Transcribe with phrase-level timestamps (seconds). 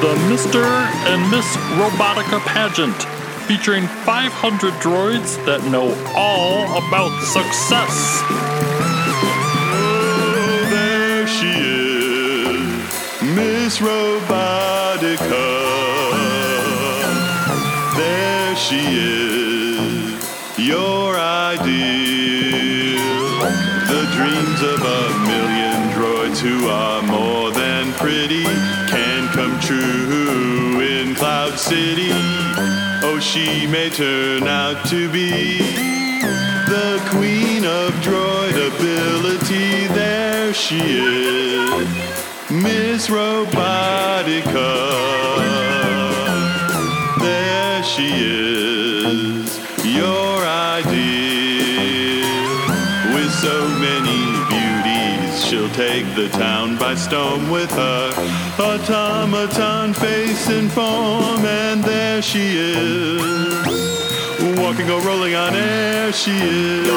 [0.00, 0.64] the Mr.
[1.10, 2.94] and Miss Robotica pageant,
[3.48, 8.22] featuring 500 droids that know all about success.
[9.74, 12.92] Oh, there she is,
[13.34, 15.46] Miss Robotica.
[17.96, 19.27] There she is,
[31.68, 32.08] City.
[33.04, 35.58] Oh, she may turn out to be
[36.66, 39.86] the queen of droid ability.
[39.88, 41.70] There she is,
[42.50, 44.48] Miss Robotica.
[56.18, 58.10] The town by storm with her
[58.58, 61.44] automaton face and form.
[61.46, 63.22] And there she is.
[64.58, 66.88] Walking or rolling on air, she is.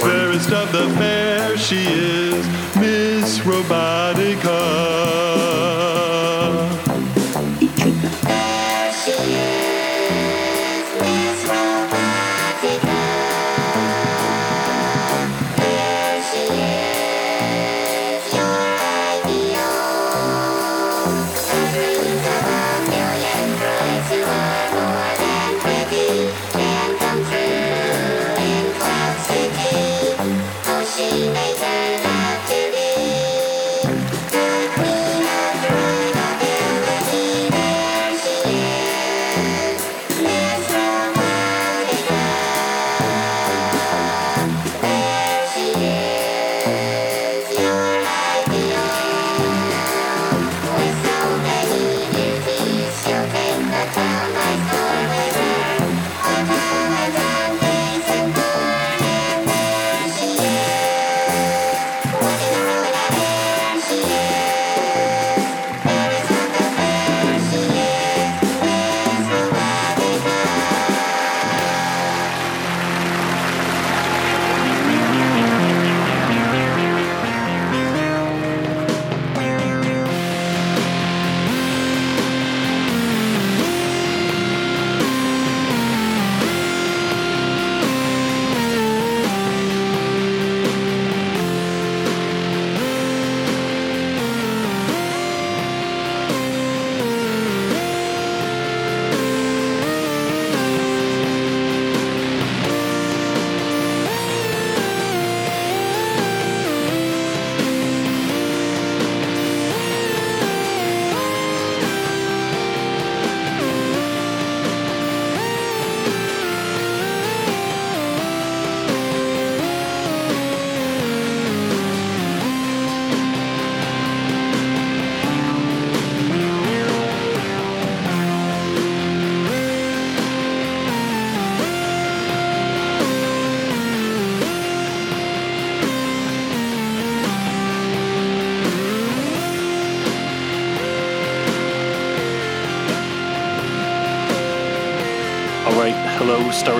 [0.00, 2.46] Fairest of the fair, she is
[2.76, 4.48] Miss Robotica.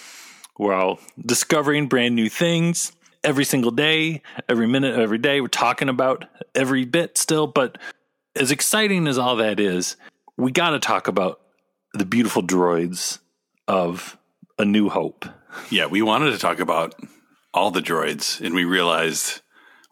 [0.58, 2.92] We're all discovering brand new things
[3.22, 5.42] every single day, every minute, every day.
[5.42, 7.76] We're talking about every bit still, but
[8.34, 9.96] as exciting as all that is,
[10.38, 11.40] we got to talk about
[11.92, 13.18] the beautiful droids
[13.66, 14.16] of
[14.58, 15.26] A New Hope.
[15.68, 16.94] Yeah, we wanted to talk about
[17.52, 19.40] all the droids, and we realized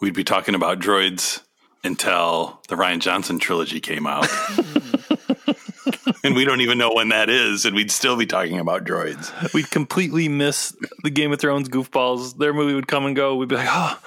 [0.01, 1.43] we'd be talking about droids
[1.83, 4.29] until the Rian Johnson trilogy came out.
[6.25, 9.53] and we don't even know when that is, and we'd still be talking about droids.
[9.53, 12.39] We'd completely miss the Game of Thrones goofballs.
[12.39, 13.35] Their movie would come and go.
[13.35, 13.99] We'd be like, oh,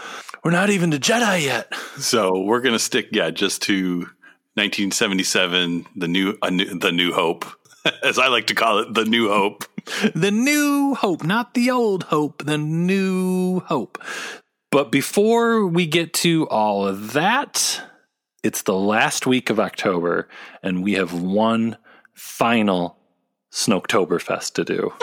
[0.44, 1.74] we're not even to Jedi yet.
[1.98, 4.10] So we're going to stick, yeah, just to
[4.60, 7.46] 1977, the new, a new the New Hope,
[8.04, 9.64] as I like to call it, the New Hope.
[10.14, 13.98] The New Hope, not the old Hope, the New Hope.
[14.70, 17.82] But before we get to all of that,
[18.44, 20.28] it's the last week of October,
[20.62, 21.78] and we have one
[22.14, 22.98] final
[23.52, 24.94] Snoketoberfest to do.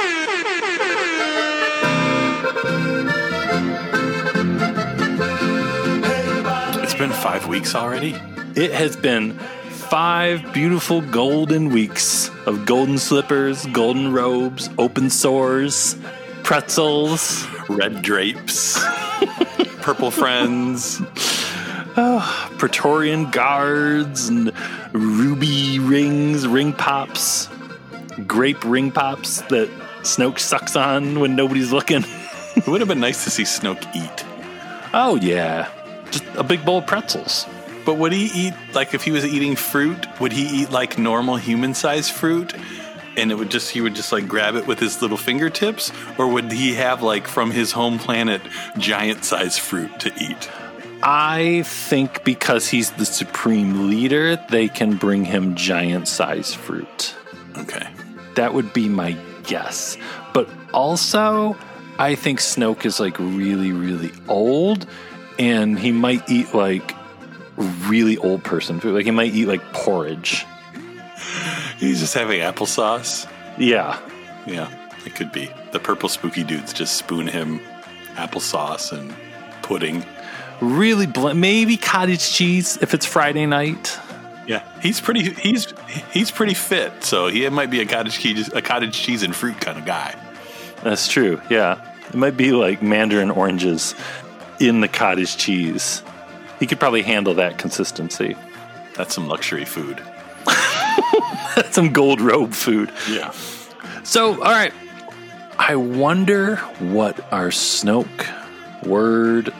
[6.82, 8.14] It's been five weeks already.
[8.56, 9.38] It has been
[9.68, 15.94] five beautiful golden weeks of golden slippers, golden robes, open sores,
[16.42, 18.82] pretzels, Red drapes,
[19.82, 21.02] purple friends.
[21.98, 24.52] Ah, Praetorian guards, and
[24.92, 27.50] ruby rings, ring pops,
[28.26, 29.68] grape ring pops that
[30.00, 32.04] Snoke sucks on when nobody's looking.
[32.56, 34.24] It would have been nice to see Snoke eat.
[34.94, 35.68] Oh, yeah.
[36.10, 37.44] Just a big bowl of pretzels.
[37.86, 40.06] But would he eat like if he was eating fruit?
[40.20, 42.52] Would he eat like normal human-sized fruit?
[43.16, 46.28] And it would just he would just like grab it with his little fingertips, or
[46.28, 48.42] would he have like from his home planet
[48.76, 50.50] giant-sized fruit to eat?
[51.02, 57.14] I think because he's the supreme leader, they can bring him giant sized fruit.
[57.56, 57.86] Okay.
[58.34, 59.96] That would be my guess.
[60.34, 61.56] But also,
[61.98, 64.86] I think Snoke is like really, really old
[65.38, 66.94] and he might eat like
[67.56, 68.94] really old person food.
[68.94, 70.44] Like he might eat like porridge.
[71.78, 73.30] He's just having applesauce.
[73.58, 73.98] Yeah.
[74.46, 74.70] Yeah,
[75.04, 75.50] it could be.
[75.72, 77.60] The purple spooky dudes just spoon him
[78.14, 79.14] applesauce and
[79.62, 80.04] pudding.
[80.60, 83.98] Really bl- maybe cottage cheese if it's Friday night.
[84.46, 85.30] Yeah, he's pretty.
[85.30, 85.74] He's
[86.12, 89.60] he's pretty fit, so he might be a cottage cheese, a cottage cheese and fruit
[89.60, 90.14] kind of guy.
[90.84, 91.40] That's true.
[91.50, 91.92] Yeah.
[92.08, 93.96] It might be like mandarin oranges
[94.60, 96.02] in the cottage cheese.
[96.58, 98.36] He could probably handle that consistency.
[98.94, 100.00] That's some luxury food.
[101.54, 102.90] That's Some gold robe food.
[103.10, 103.32] Yeah.
[104.04, 104.72] So, all right.
[105.58, 108.26] I wonder what our Snoke
[108.84, 109.52] word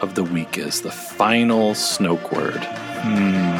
[0.00, 0.82] of the week is.
[0.82, 2.60] The final Snoke word.
[2.60, 3.51] It's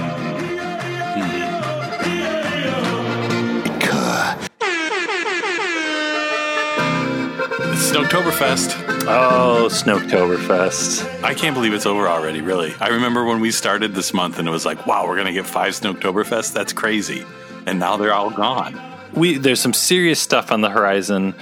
[7.92, 9.04] Snoketoberfest.
[9.06, 11.22] Oh, Snoketoberfest.
[11.22, 12.40] I can't believe it's over already.
[12.40, 15.34] Really, I remember when we started this month, and it was like, "Wow, we're gonna
[15.34, 16.54] get five Snoketoberfest.
[16.54, 17.26] That's crazy."
[17.66, 18.80] And now they're all gone.
[19.12, 21.34] We there's some serious stuff on the horizon.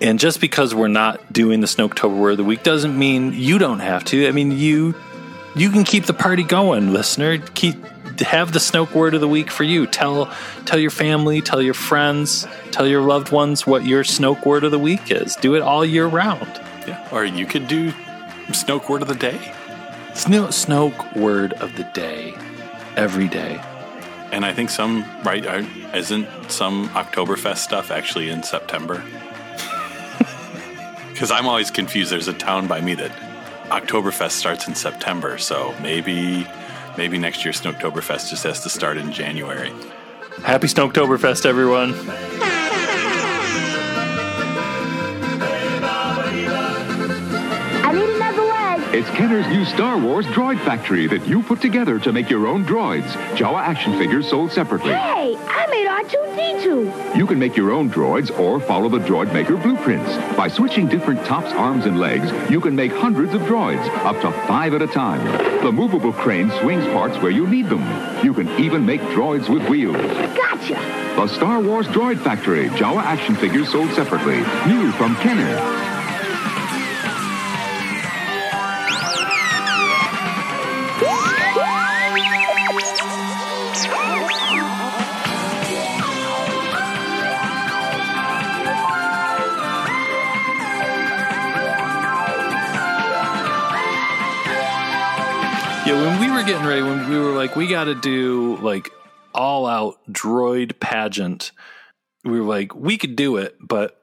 [0.00, 3.60] And just because we're not doing the Snoketober word of the week doesn't mean you
[3.60, 4.26] don't have to.
[4.26, 4.96] I mean, you
[5.54, 7.38] you can keep the party going, listener.
[7.38, 7.76] Keep
[8.20, 9.86] have the Snoke word of the week for you.
[9.86, 10.32] Tell
[10.64, 14.70] tell your family, tell your friends, tell your loved ones what your Snoke word of
[14.70, 15.36] the week is.
[15.36, 16.48] Do it all year round.
[16.86, 17.06] Yeah.
[17.12, 17.92] Or you could do
[18.48, 19.38] Snoke word of the day.
[20.12, 22.34] Snoke, Snoke word of the day
[22.96, 23.60] every day.
[24.30, 25.44] And I think some right
[25.94, 29.02] isn't some Oktoberfest stuff actually in September?
[31.12, 32.10] Because I'm always confused.
[32.10, 33.12] There's a town by me that
[33.72, 36.46] Oktoberfest starts in September, so maybe
[36.98, 39.72] maybe next year Snoketoberfest just has to start in January.
[40.44, 41.94] Happy Snoketoberfest, everyone.
[48.94, 52.66] It's Kenner's new Star Wars droid factory that you put together to make your own
[52.66, 53.10] droids.
[53.36, 54.92] Jawa action figures sold separately.
[54.92, 57.16] Hey, I made R2D2.
[57.16, 60.14] You can make your own droids or follow the droid maker blueprints.
[60.36, 64.30] By switching different tops, arms, and legs, you can make hundreds of droids, up to
[64.46, 65.24] five at a time.
[65.64, 67.82] The movable crane swings parts where you need them.
[68.22, 69.96] You can even make droids with wheels.
[69.96, 70.74] Gotcha.
[71.16, 72.68] The Star Wars Droid Factory.
[72.68, 74.36] Jawa action figures sold separately.
[74.70, 76.01] New from Kenner.
[96.42, 98.90] Were getting ready, when we were like, we got to do like
[99.32, 101.52] all out droid pageant,
[102.24, 103.96] we were like, we could do it, but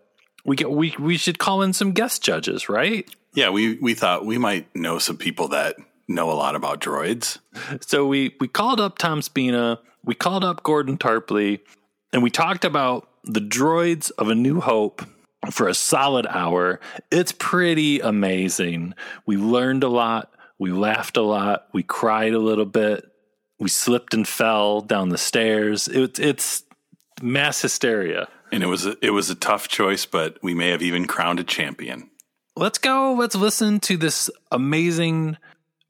[0.46, 3.10] we get we we should call in some guest judges, right?
[3.34, 5.76] Yeah, we we thought we might know some people that
[6.08, 7.40] know a lot about droids.
[7.82, 11.60] So we we called up Tom Spina, we called up Gordon Tarpley,
[12.14, 15.04] and we talked about the droids of A New Hope
[15.52, 16.80] for a solid hour.
[17.12, 18.94] It's pretty amazing.
[19.26, 23.06] We learned a lot, we laughed a lot, we cried a little bit,
[23.60, 25.88] we slipped and fell down the stairs.
[25.88, 26.64] It, it's
[27.22, 28.28] mass hysteria.
[28.52, 31.40] And it was a, it was a tough choice, but we may have even crowned
[31.40, 32.10] a champion.
[32.56, 33.14] Let's go.
[33.14, 35.38] Let's listen to this amazing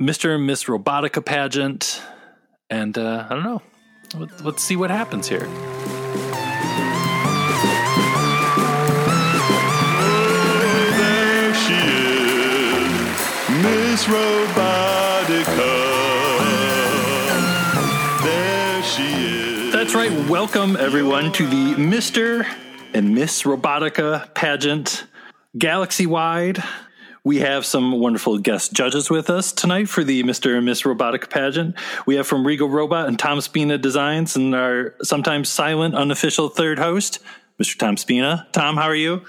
[0.02, 0.36] Mr.
[0.36, 2.02] and Miss Robotica pageant.
[2.70, 3.62] And uh, I don't know.
[4.16, 5.48] Let- Let's see what happens here.
[13.90, 15.46] Miss Robotica.
[18.22, 19.74] There she is.
[19.74, 20.12] That's right.
[20.30, 22.46] Welcome, everyone, to the Mr.
[22.94, 25.08] and Miss Robotica pageant,
[25.58, 26.62] galaxy wide.
[27.24, 30.56] We have some wonderful guest judges with us tonight for the Mr.
[30.56, 31.76] and Miss Robotica pageant.
[32.06, 36.78] We have from Regal Robot and Tom Spina Designs and our sometimes silent, unofficial third
[36.78, 37.18] host,
[37.60, 37.76] Mr.
[37.76, 38.46] Tom Spina.
[38.52, 39.24] Tom, how are you?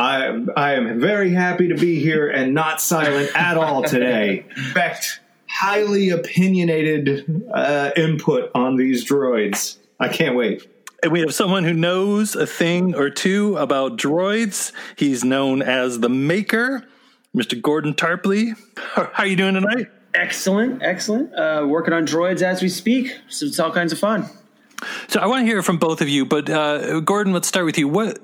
[0.00, 4.46] I, I am very happy to be here and not silent at all today.
[4.56, 9.76] In fact, highly opinionated uh, input on these droids.
[9.98, 10.66] I can't wait.
[11.02, 14.72] And we have someone who knows a thing or two about droids.
[14.96, 16.88] He's known as the Maker,
[17.36, 17.60] Mr.
[17.60, 18.56] Gordon Tarpley.
[18.94, 19.88] How are you doing tonight?
[20.14, 21.34] Excellent, excellent.
[21.34, 24.24] Uh, working on droids as we speak, so it's all kinds of fun.
[25.08, 27.76] So I want to hear from both of you, but uh, Gordon, let's start with
[27.76, 27.86] you.
[27.86, 28.18] What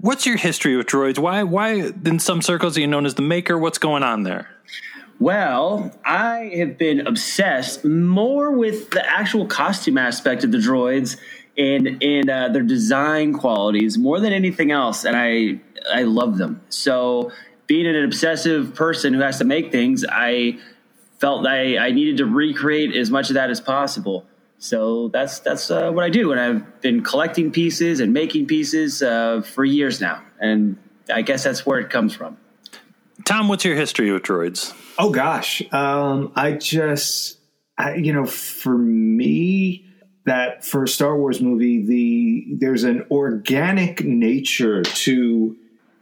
[0.00, 1.18] what's your history with droids?
[1.18, 3.58] Why why in some circles are you known as the Maker?
[3.58, 4.48] What's going on there?
[5.18, 11.18] Well, I have been obsessed more with the actual costume aspect of the droids
[11.58, 15.60] and and uh, their design qualities more than anything else, and I
[15.92, 16.62] I love them.
[16.70, 17.32] So
[17.66, 20.58] being an obsessive person who has to make things, I
[21.18, 24.26] felt I, I needed to recreate as much of that as possible.
[24.60, 29.02] So that's that's uh, what I do, and I've been collecting pieces and making pieces
[29.02, 30.76] uh, for years now, and
[31.12, 32.36] I guess that's where it comes from.
[33.24, 34.74] Tom, what's your history with droids?
[34.98, 37.38] Oh gosh, um, I just,
[37.78, 39.86] I, you know, for me,
[40.26, 45.56] that for a Star Wars movie, the there's an organic nature to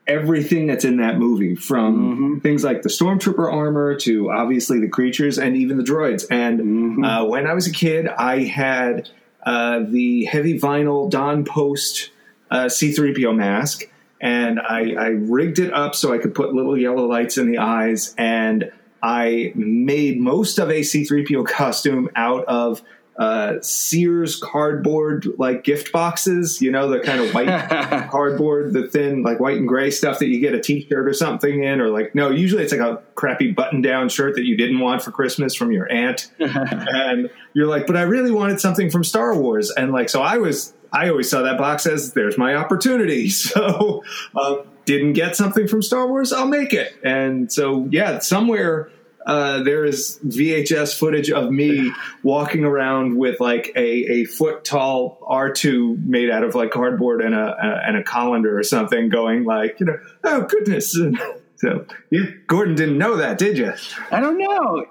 [0.08, 2.38] everything that's in that movie, from mm-hmm.
[2.38, 6.24] things like the stormtrooper armor to obviously the creatures and even the droids.
[6.30, 7.04] And mm-hmm.
[7.04, 9.08] uh, when I was a kid, I had
[9.44, 12.10] uh, the heavy vinyl Don Post
[12.50, 13.82] uh, C3PO mask,
[14.20, 17.58] and I, I rigged it up so I could put little yellow lights in the
[17.58, 18.72] eyes, and
[19.02, 22.82] I made most of a C3PO costume out of
[23.18, 27.48] uh, Sears cardboard like gift boxes, you know, the kind of white
[28.10, 31.64] cardboard, the thin like white and gray stuff that you get a t-shirt or something
[31.64, 35.02] in, or like no, usually it's like a crappy button-down shirt that you didn't want
[35.02, 39.34] for Christmas from your aunt, and you're like, but I really wanted something from Star
[39.34, 43.28] Wars, and like so I was, I always saw that box as there's my opportunity,
[43.30, 44.04] so
[44.40, 48.92] um, didn't get something from Star Wars, I'll make it, and so yeah, somewhere
[49.28, 51.92] uh, there is VHS footage of me
[52.22, 57.34] walking around with like a, a foot tall R2 made out of like cardboard and
[57.34, 60.92] a, a, and a colander or something going like, you know, oh goodness.
[61.56, 63.74] so you, Gordon didn't know that, did you?
[64.10, 64.86] I don't know.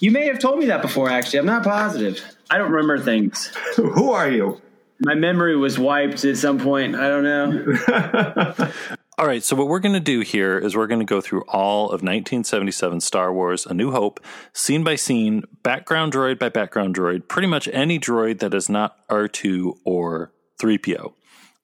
[0.00, 1.38] You may have told me that before, actually.
[1.38, 2.22] I'm not positive.
[2.50, 3.46] I don't remember things.
[3.76, 4.60] Who are you?
[5.00, 6.94] My memory was wiped at some point.
[6.94, 8.70] I don't know.
[9.18, 11.42] All right, so what we're going to do here is we're going to go through
[11.48, 14.20] all of 1977 Star Wars A New Hope,
[14.52, 18.96] scene by scene, background droid by background droid, pretty much any droid that is not
[19.08, 21.14] R2 or 3PO.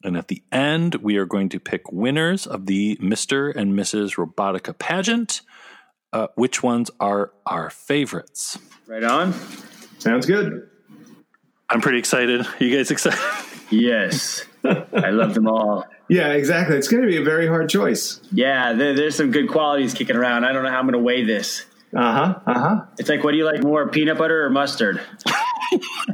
[0.02, 3.54] And at the end, we are going to pick winners of the Mr.
[3.54, 4.16] and Mrs.
[4.16, 5.42] Robotica pageant.
[6.12, 8.58] Uh, which ones are our favorites?
[8.88, 9.32] Right on.
[10.00, 10.68] Sounds good.
[11.70, 12.44] I'm pretty excited.
[12.44, 13.20] Are you guys excited?
[13.70, 14.44] Yes.
[14.64, 15.87] I love them all.
[16.09, 16.76] Yeah, exactly.
[16.76, 18.21] It's going to be a very hard choice.
[18.33, 20.44] Yeah, there, there's some good qualities kicking around.
[20.44, 21.64] I don't know how I'm going to weigh this.
[21.94, 22.38] Uh huh.
[22.47, 22.85] Uh huh.
[22.99, 25.00] It's like, what do you like more, peanut butter or mustard?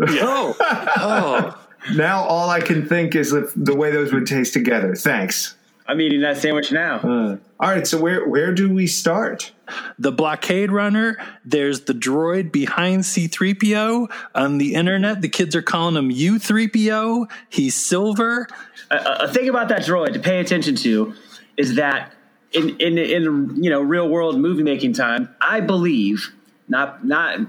[0.08, 1.66] oh, oh.
[1.94, 4.94] Now all I can think is the way those would taste together.
[4.94, 5.56] Thanks.
[5.90, 6.98] I'm eating that sandwich now.
[6.98, 9.50] Uh, all right, so where where do we start?
[9.98, 11.18] The blockade runner.
[11.44, 15.20] There's the droid behind C3PO on the internet.
[15.20, 17.28] The kids are calling him U3PO.
[17.48, 18.46] He's silver.
[18.92, 21.12] A, a thing about that droid to pay attention to
[21.56, 22.12] is that
[22.52, 26.32] in in in you know real world movie making time, I believe
[26.68, 27.40] not not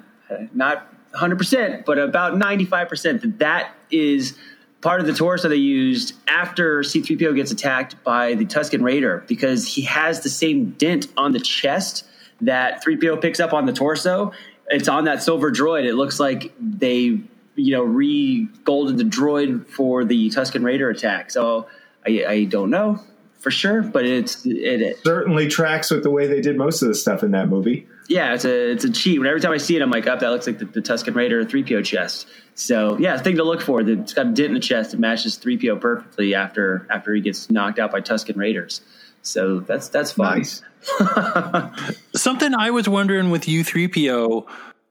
[0.52, 4.36] not 100 percent, but about 95 percent that that is
[4.82, 9.68] part of the torso they used after C3PO gets attacked by the Tusken Raider because
[9.68, 12.06] he has the same dent on the chest
[12.42, 14.32] that 3PO picks up on the torso.
[14.68, 15.86] It's on that silver droid.
[15.86, 17.20] It looks like they,
[17.56, 21.30] you know, re golded the droid for the Tusken Raider attack.
[21.30, 21.68] So
[22.06, 23.00] I, I don't know
[23.42, 26.88] for sure, but it's it, it certainly tracks with the way they did most of
[26.88, 27.88] the stuff in that movie.
[28.12, 29.20] Yeah, it's a it's a cheat.
[29.20, 30.82] When every time I see it, I'm like, up oh, that looks like the, the
[30.82, 32.28] Tusken Raider 3PO chest.
[32.56, 33.80] So yeah, thing to look for.
[33.80, 34.94] It's got a dent in the chest.
[34.94, 38.82] It matches 3PO perfectly after after he gets knocked out by Tusken Raiders.
[39.22, 40.40] So that's that's fun.
[40.40, 40.62] Nice.
[42.16, 44.46] Something I was wondering with U3PO.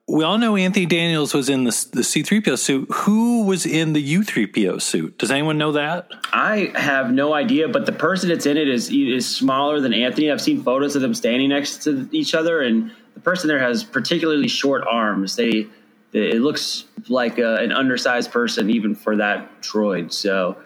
[0.08, 2.88] We all know Anthony Daniels was in the, the C3PO suit.
[2.90, 5.18] Who was in the U3PO suit?
[5.18, 6.08] Does anyone know that?
[6.32, 10.32] I have no idea, but the person that's in it is is smaller than Anthony.
[10.32, 13.84] I've seen photos of them standing next to each other, and the person there has
[13.84, 15.36] particularly short arms.
[15.36, 15.66] They
[16.12, 20.12] it looks like a, an undersized person even for that droid.
[20.12, 20.56] So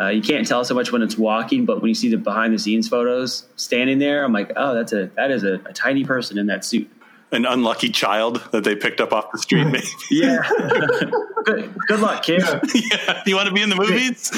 [0.00, 2.54] Uh, you can't tell so much when it's walking, but when you see the behind
[2.54, 6.04] the scenes photos standing there, I'm like, oh, that's a that is a, a tiny
[6.04, 6.88] person in that suit.
[7.30, 9.86] An unlucky child that they picked up off the street, maybe.
[10.10, 10.38] Yeah.
[11.44, 12.42] good, good luck, kid.
[12.74, 13.22] yeah.
[13.26, 14.30] You want to be in the movies?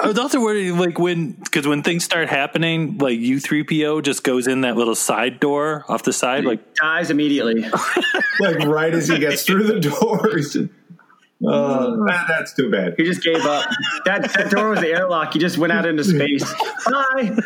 [0.00, 4.02] I was also worried, like when because when things start happening, like U three PO
[4.02, 7.62] just goes in that little side door off the side, like Dies immediately.
[8.40, 10.30] like right as he gets through the door.
[10.36, 12.94] he's Uh, that- that's too bad.
[12.96, 13.68] He just gave up.
[14.04, 15.32] That, that door was the airlock.
[15.32, 16.44] He just went out into space.
[16.86, 17.36] Bye.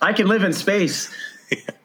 [0.00, 1.14] I can live in space.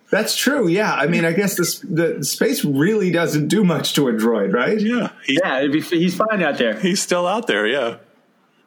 [0.10, 0.68] That's true.
[0.68, 4.54] Yeah, I mean, I guess this, the space really doesn't do much to a droid,
[4.54, 4.80] right?
[4.80, 5.12] yeah.
[5.25, 6.80] He, Yeah, it'd be, he's fine out there.
[6.80, 7.98] He's still out there, yeah.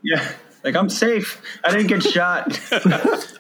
[0.05, 0.31] Yeah.
[0.63, 1.43] Like, I'm safe.
[1.65, 2.61] I didn't get shot.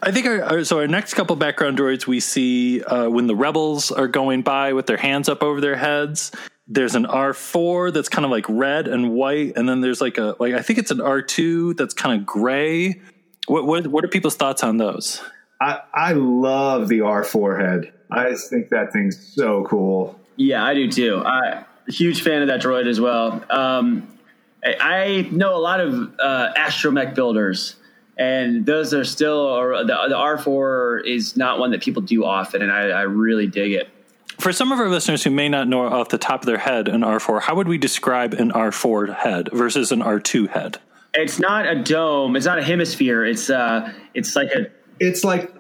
[0.02, 3.37] I think our, our so our next couple background droids we see uh, when the
[3.37, 6.32] rebels are going by with their hands up over their heads.
[6.66, 10.18] There's an R four that's kind of like red and white, and then there's like
[10.18, 13.00] a like I think it's an R two that's kind of gray.
[13.47, 15.23] What what what are people's thoughts on those?
[15.62, 17.92] I, I love the R4 head.
[18.11, 20.19] I just think that thing's so cool.
[20.35, 21.23] Yeah, I do too.
[21.25, 23.45] I huge fan of that droid as well.
[23.49, 24.09] Um,
[24.64, 27.76] I, I know a lot of uh, astromech builders,
[28.16, 32.61] and those are still or the, the R4 is not one that people do often,
[32.62, 33.88] and I, I really dig it.
[34.38, 36.88] For some of our listeners who may not know off the top of their head
[36.88, 40.78] an R4, how would we describe an R4 head versus an R2 head?
[41.14, 42.35] It's not a dome.
[42.35, 43.25] It's not a hemisphere.
[43.25, 44.69] It's uh, it's like a
[45.02, 45.52] It's like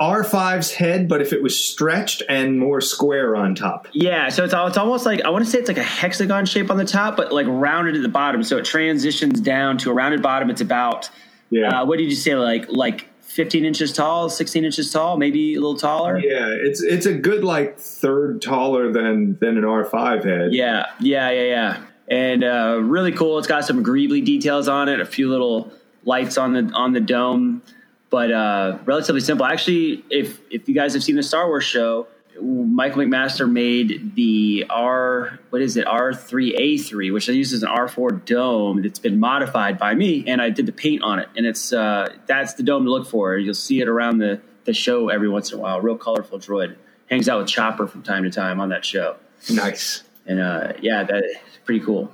[0.00, 3.88] R5's head, but if it was stretched and more square on top.
[3.92, 6.70] Yeah, so it's it's almost like I want to say it's like a hexagon shape
[6.70, 8.42] on the top, but like rounded at the bottom.
[8.44, 10.50] So it transitions down to a rounded bottom.
[10.50, 11.10] It's about
[11.50, 11.80] Yeah.
[11.82, 12.36] uh, what did you say?
[12.36, 16.16] Like like fifteen inches tall, sixteen inches tall, maybe a little taller.
[16.18, 20.52] Yeah, it's it's a good like third taller than than an R5 head.
[20.52, 21.82] Yeah, yeah, yeah, yeah.
[22.10, 23.38] And uh, really cool.
[23.38, 25.72] It's got some greebly details on it, a few little
[26.04, 27.62] lights on the on the dome,
[28.10, 29.46] but uh, relatively simple.
[29.46, 32.06] Actually, if if you guys have seen the Star Wars show,
[32.40, 37.52] Michael McMaster made the R what is it R three A three, which I use
[37.52, 41.02] as an R four dome that's been modified by me, and I did the paint
[41.02, 43.36] on it, and it's uh, that's the dome to look for.
[43.36, 45.80] You'll see it around the the show every once in a while.
[45.80, 46.76] Real colorful droid
[47.10, 49.16] hangs out with Chopper from time to time on that show.
[49.50, 50.02] Nice.
[50.26, 52.12] And uh, yeah, that's pretty cool.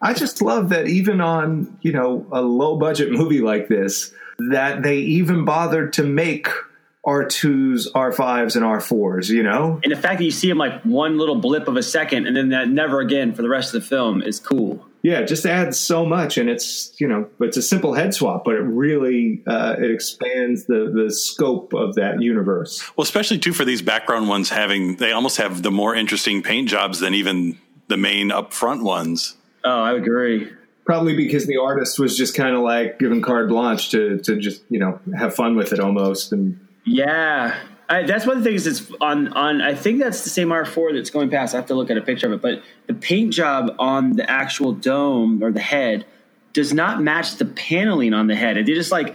[0.00, 4.82] I just love that even on, you know, a low budget movie like this, that
[4.82, 6.48] they even bothered to make
[7.06, 9.80] R2s, R5s, and R4s, you know?
[9.84, 12.36] And the fact that you see them like one little blip of a second and
[12.36, 14.84] then that never again for the rest of the film is cool.
[15.02, 18.44] Yeah, it just adds so much, and it's you know, it's a simple head swap,
[18.44, 22.82] but it really uh, it expands the the scope of that universe.
[22.96, 26.68] Well, especially too for these background ones having they almost have the more interesting paint
[26.68, 29.36] jobs than even the main upfront ones.
[29.62, 30.50] Oh, I agree.
[30.86, 34.62] Probably because the artist was just kind of like given carte blanche to to just
[34.70, 37.58] you know have fun with it almost, and Yeah.
[37.88, 40.94] I, that's one of the things that's on, on, I think that's the same R4
[40.94, 41.54] that's going past.
[41.54, 44.28] I have to look at a picture of it, but the paint job on the
[44.28, 46.04] actual dome or the head
[46.52, 48.56] does not match the paneling on the head.
[48.56, 49.14] They just like,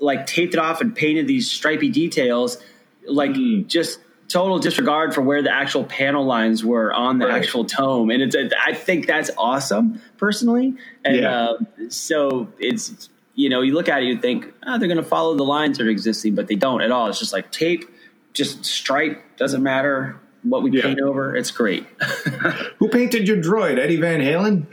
[0.00, 2.58] like taped it off and painted these stripy details,
[3.06, 3.66] like mm-hmm.
[3.68, 4.00] just
[4.30, 7.36] total disregard for where the actual panel lines were on the Right.
[7.42, 8.10] actual dome.
[8.10, 10.74] And it's, I think that's awesome personally.
[11.04, 11.40] And, Yeah.
[11.40, 11.54] uh,
[11.88, 15.34] so it's, you know, you look at it, you think, oh, they're going to follow
[15.34, 17.08] the lines that are existing, but they don't at all.
[17.08, 17.84] It's just like tape,
[18.32, 20.82] just stripe, doesn't matter what we Yeah.
[20.84, 21.34] paint over.
[21.36, 21.84] It's great.
[22.78, 23.78] who painted your droid?
[23.78, 24.66] Eddie Van Halen.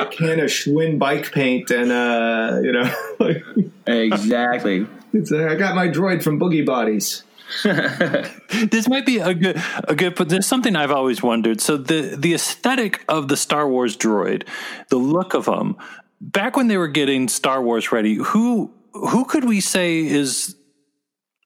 [0.00, 2.90] A can of Schwinn bike paint, and uh, you know,
[3.86, 4.86] exactly.
[5.12, 7.22] it's, uh, I got my droid from Boogie Bodies.
[7.62, 11.60] this might be a good a good but there's something I've always wondered.
[11.60, 14.46] So the the aesthetic of the Star Wars droid,
[14.88, 15.76] the look of them,
[16.20, 20.56] back when they were getting Star Wars ready, who who could we say is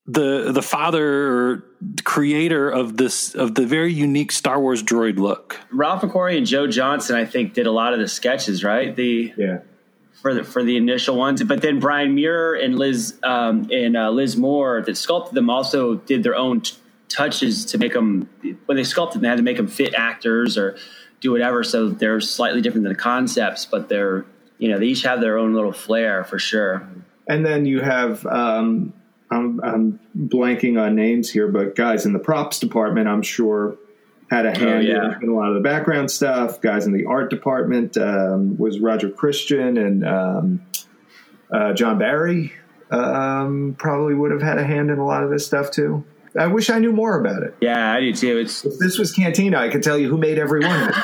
[0.06, 1.64] the the father or
[2.04, 5.60] creator of this of the very unique Star Wars droid look?
[5.72, 8.94] Ralph McQuarrie and Joe Johnston, I think, did a lot of the sketches, right?
[8.94, 9.58] The Yeah.
[10.20, 14.11] For the for the initial ones, but then Brian Muir and Liz um, and uh,
[14.11, 16.76] Liz Moore that sculpted them also did their own t-
[17.09, 18.28] touches to make them
[18.66, 20.76] when they sculpted them, they had to make them fit actors or
[21.20, 21.62] do whatever.
[21.64, 24.24] So they're slightly different than the concepts, but they're
[24.59, 26.88] you know they each have their own little flair for sure.
[27.30, 28.92] And then you have, um,
[29.30, 33.78] I'm, I'm blanking on names here, but guys in the props department, I'm sure,
[34.30, 35.16] had a hand yeah.
[35.16, 36.60] in, in a lot of the background stuff.
[36.60, 40.66] Guys in the art department um, was Roger Christian and um,
[41.52, 42.52] uh, John Barry.
[42.90, 46.04] Um, probably would have had a hand in a lot of this stuff too.
[46.38, 47.56] I wish I knew more about it.
[47.60, 48.38] Yeah, I do too.
[48.38, 50.94] It's If this was Cantina, I could tell you who made every one of it.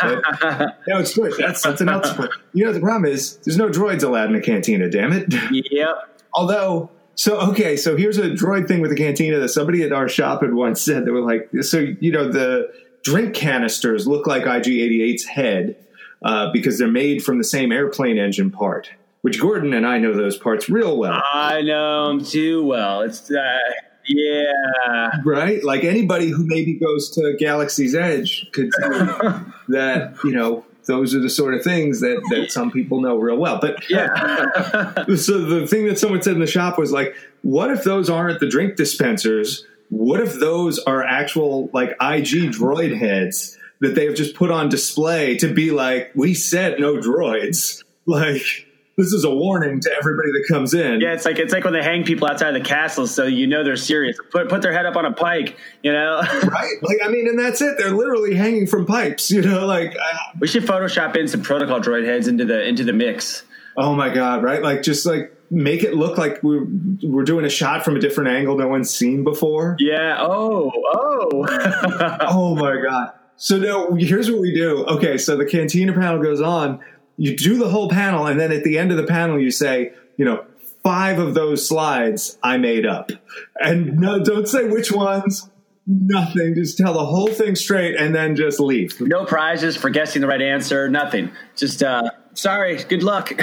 [0.40, 1.34] But no, it's good.
[1.36, 2.12] That's something else.
[2.12, 4.88] But you know, the problem is there's no droids allowed in a cantina.
[4.88, 5.34] Damn it.
[5.72, 6.20] yep.
[6.32, 10.08] Although, so okay, so here's a droid thing with the cantina that somebody at our
[10.08, 11.06] shop had once said.
[11.06, 12.70] They were like, so you know, the
[13.06, 15.76] drink canisters look like IG88's head
[16.24, 18.90] uh, because they're made from the same airplane engine part.
[19.22, 23.02] Which Gordon and I know those parts real well, I know them too well.
[23.02, 23.58] It's uh,
[24.06, 25.10] yeah.
[25.24, 25.62] right?
[25.64, 28.88] Like anybody who maybe goes to Galaxy's Edge could say
[29.68, 33.36] that you know those are the sort of things that that some people know real
[33.36, 33.58] well.
[33.60, 34.94] But Yeah.
[35.16, 38.40] so the thing that someone said in the shop was like, what if those aren't
[38.40, 39.66] the drink dispensers?
[39.88, 44.68] What if those are actual like IG droid heads that they have just put on
[44.68, 47.82] display to be like, we said no droids.
[48.08, 51.00] Like this is a warning to everybody that comes in.
[51.00, 53.62] Yeah, it's like it's like when they hang people outside the castle, so you know
[53.62, 54.16] they're serious.
[54.30, 56.22] Put put their head up on a pike, you know.
[56.44, 56.74] Right?
[56.82, 57.76] Like I mean, and that's it.
[57.76, 59.96] They're literally hanging from pipes, you know, like
[60.40, 63.42] we should Photoshop in some protocol droid heads into the into the mix.
[63.76, 64.62] oh my god, right?
[64.62, 66.66] Like just like make it look like we're
[67.02, 69.76] we're doing a shot from a different angle no one's seen before.
[69.78, 70.16] Yeah.
[70.20, 70.70] Oh.
[70.92, 72.18] Oh.
[72.28, 73.12] oh my god.
[73.36, 74.84] So now here's what we do.
[74.86, 76.80] Okay, so the cantina panel goes on.
[77.18, 79.92] You do the whole panel, and then at the end of the panel, you say,
[80.16, 80.44] you know,
[80.82, 83.10] five of those slides I made up,
[83.56, 85.48] and no, don't say which ones.
[85.86, 86.54] Nothing.
[86.54, 89.00] Just tell the whole thing straight, and then just leave.
[89.00, 90.88] no prizes for guessing the right answer.
[90.88, 91.30] Nothing.
[91.54, 92.76] Just uh, sorry.
[92.84, 93.32] Good luck.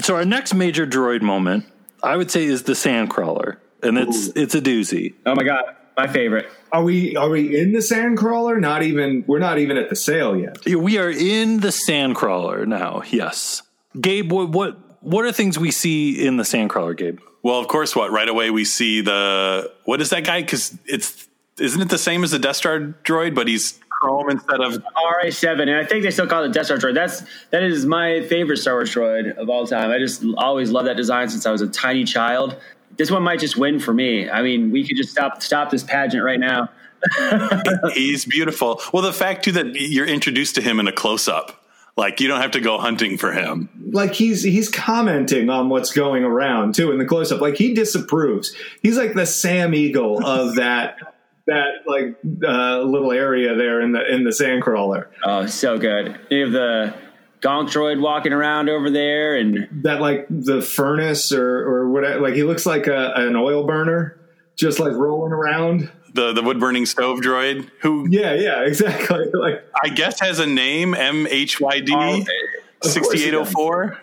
[0.00, 1.64] So our next major droid moment,
[2.02, 5.14] I would say, is the Sandcrawler, and it's it's a doozy.
[5.26, 5.64] oh my god,
[5.96, 6.46] my favorite.
[6.70, 7.16] Are we?
[7.16, 8.60] Are we in the sandcrawler?
[8.60, 9.24] Not even.
[9.26, 10.64] We're not even at the sale yet.
[10.66, 13.02] We are in the Sandcrawler now.
[13.10, 13.62] Yes,
[14.00, 14.30] Gabe.
[14.30, 17.18] What what what are things we see in the Sandcrawler, Gabe?
[17.42, 20.42] Well, of course, what right away we see the what is that guy?
[20.42, 21.26] Because it's
[21.58, 25.30] isn't it the same as the Death Star droid, but he's chrome instead of RA
[25.30, 26.94] seven, and I think they still call it Death Star droid.
[26.94, 29.90] That's that is my favorite Star Wars droid of all time.
[29.90, 32.56] I just always loved that design since I was a tiny child.
[32.96, 34.28] This one might just win for me.
[34.28, 36.68] I mean, we could just stop stop this pageant right now.
[37.94, 38.80] he's beautiful.
[38.92, 41.64] Well, the fact too that you're introduced to him in a close up,
[41.96, 43.68] like you don't have to go hunting for him.
[43.90, 47.40] Like he's he's commenting on what's going around too in the close up.
[47.40, 48.54] Like he disapproves.
[48.82, 51.17] He's like the Sam Eagle of that
[51.48, 55.06] that like uh, little area there in the in the sandcrawler.
[55.24, 56.18] Oh, so good.
[56.30, 56.94] You have the
[57.40, 62.20] Gonk droid walking around over there, and That like the furnace or or whatever.
[62.20, 64.18] Like he looks like a, an oil burner,
[64.56, 65.90] just like rolling around.
[66.14, 69.26] The the wood burning stove droid, who Yeah, yeah, exactly.
[69.34, 72.26] Like I guess has a name M H Y Oh, D
[72.82, 73.98] sixty eight oh four.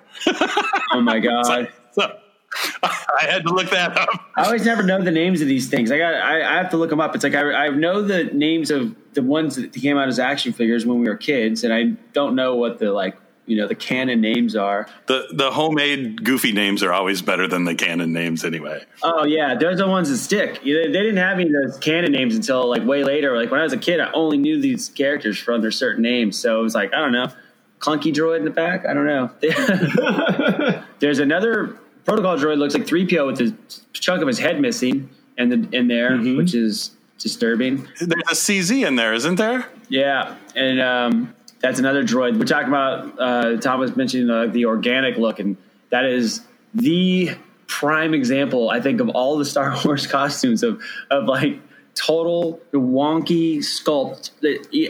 [0.92, 1.68] oh my god.
[1.94, 2.18] So
[2.84, 4.10] I had to look that up.
[4.36, 5.92] I always never know the names of these things.
[5.92, 6.14] I got.
[6.14, 7.16] I, I have to look them up.
[7.16, 10.54] It's like I, I know the names of the ones that came out as action
[10.54, 13.76] figures when we were kids, and I don't know what the like you know the
[13.76, 14.88] canon names are.
[15.08, 18.86] The the homemade goofy names are always better than the canon names anyway.
[19.04, 20.64] Oh yeah, those are the ones that stick.
[20.64, 23.36] They, they didn't have any of those canon names until like way later.
[23.38, 26.38] Like when I was a kid, I only knew these characters from their certain names.
[26.38, 27.32] So it was like I don't know,
[27.80, 28.86] clunky droid in the back.
[28.86, 29.32] I don't know.
[31.00, 33.56] There's another protocol droid looks like three PO with a
[33.94, 37.88] chunk of his head missing and the, in there, which is disturbing.
[38.00, 39.68] There's a CZ in there, isn't there?
[39.90, 42.38] Yeah, and um, that's another droid.
[42.40, 43.20] We're talking about.
[43.20, 45.58] Uh, Tom was mentioning the, the organic look, and
[45.90, 46.42] that is
[46.74, 47.32] the
[47.68, 51.60] prime example, I think, of all the Star Wars costumes of of like
[51.96, 54.32] total wonky sculpt.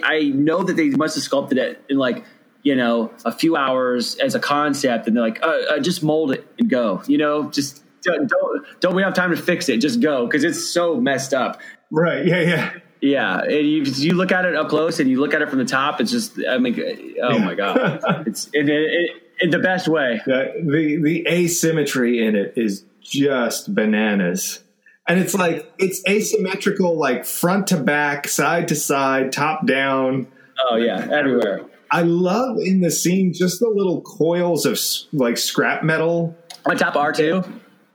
[0.04, 2.23] I know that they must have sculpted it in like
[2.65, 6.32] you know a few hours as a concept, and they're like, uh, uh, just mold
[6.32, 7.01] it and go.
[7.08, 9.78] You know, just don't don't, don't we have time to fix it?
[9.78, 11.62] Just go because it's so messed up.
[11.91, 12.73] right, yeah, yeah.
[13.01, 15.60] Yeah, and you you look at it up close and you look at it from
[15.60, 16.01] the top.
[16.01, 20.19] It's just, I mean, oh my god, it's in, the best way.
[20.25, 24.63] The, the the asymmetry in it is just bananas.
[25.08, 30.25] And it's like it's asymmetrical like front to back, side to side, top down.
[30.67, 31.65] Oh yeah, everywhere.
[31.95, 34.77] I love in the scene just the little coils of
[35.13, 37.43] like scrap metal On top R two,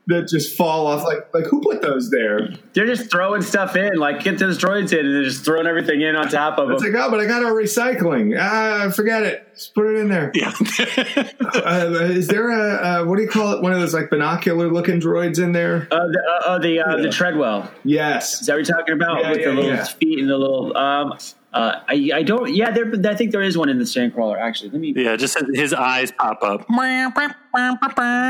[0.07, 2.49] that just fall off like like who put those there?
[2.73, 6.01] they're just throwing stuff in, like get those droids in, and they're just throwing everything
[6.01, 6.93] in on top of It's them.
[6.95, 8.37] like, oh, but I got our recycling.
[8.41, 9.47] Ah, forget it.
[9.55, 10.33] Just put it in there.
[10.35, 10.53] Yeah.
[11.53, 13.61] Uh, is there a uh, what do you call it?
[13.63, 15.89] One of those like binocular looking droids in there?
[15.91, 17.69] Uh, the, uh, uh, the uh, the Treadwell.
[17.85, 18.41] Yes.
[18.41, 19.85] Is that what you're talking about Yeah, with yeah, the little yeah.
[19.85, 20.77] feet and the little?
[20.77, 21.19] Um,
[21.53, 22.55] uh, I I don't.
[22.55, 22.93] Yeah, there.
[23.09, 24.39] I think there is one in the Sandcrawler.
[24.41, 24.93] Actually, let me.
[24.97, 26.67] Yeah, just his eyes pop up.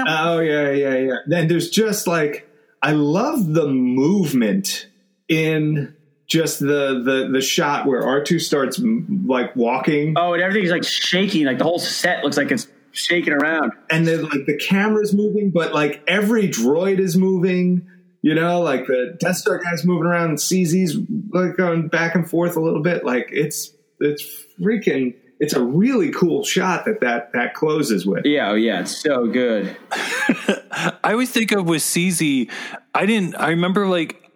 [0.09, 1.17] Oh yeah, yeah, yeah.
[1.27, 2.49] Then there's just like
[2.83, 4.87] I love the movement
[5.29, 5.95] in
[6.27, 8.81] just the the the shot where R2 starts
[9.27, 11.45] like walking Oh, and everything's like shaking.
[11.45, 13.73] Like the whole set looks like it's shaking around.
[13.91, 17.87] and then like the camera's moving, but like every droid is moving.
[18.23, 20.97] You know, like the Death Star guy's moving around, and CZ's
[21.31, 23.05] like going back and forth a little bit.
[23.05, 24.23] Like it's it's
[24.61, 25.15] freaking.
[25.39, 28.27] It's a really cool shot that that that closes with.
[28.27, 29.75] Yeah, oh yeah, it's so good.
[29.91, 32.51] I always think of with CZ.
[32.95, 33.37] I didn't.
[33.37, 34.31] I remember like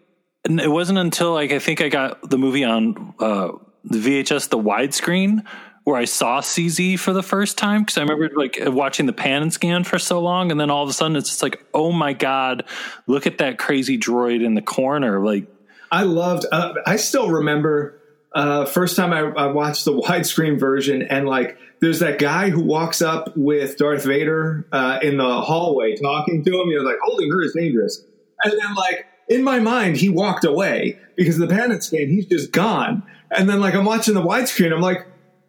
[0.44, 3.52] it wasn't until like I think I got the movie on uh,
[3.84, 5.44] the VHS, the widescreen,
[5.84, 9.42] where I saw CZ for the first time because I remember like watching the pan
[9.42, 11.92] and scan for so long, and then all of a sudden it's just like, oh
[11.92, 12.64] my god,
[13.06, 15.46] look at that crazy droid in the corner, like.
[15.92, 16.44] I loved.
[16.50, 18.00] Uh, I still remember
[18.34, 22.62] uh, first time I, I watched the widescreen version, and like there's that guy who
[22.62, 26.68] walks up with Darth Vader uh, in the hallway talking to him.
[26.68, 28.04] You know, like holding her is dangerous,
[28.42, 32.26] and then like in my mind he walked away because the pan and scan he's
[32.26, 35.06] just gone, and then like I'm watching the widescreen, I'm like.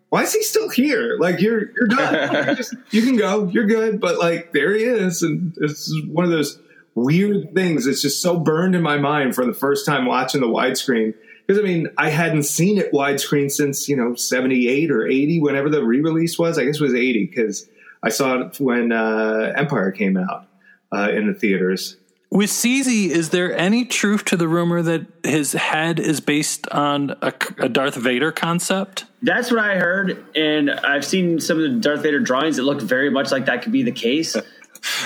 [0.09, 1.17] Why is he still here?
[1.19, 2.47] Like you're you're done.
[2.49, 3.47] you, just, you can go.
[3.47, 3.99] You're good.
[3.99, 6.59] But like there he is, and it's one of those
[6.93, 7.87] weird things.
[7.87, 11.13] It's just so burned in my mind for the first time watching the widescreen.
[11.45, 15.69] Because I mean, I hadn't seen it widescreen since you know '78 or '80, whenever
[15.69, 16.57] the re-release was.
[16.57, 17.67] I guess it was '80 because
[18.01, 20.47] I saw it when uh, Empire came out
[20.91, 21.97] uh, in the theaters.
[22.31, 27.11] With CZ, is there any truth to the rumor that his head is based on
[27.21, 29.05] a, a Darth Vader concept?
[29.21, 32.57] That's what I heard, and I've seen some of the Darth Vader drawings.
[32.57, 34.35] that looked very much like that could be the case.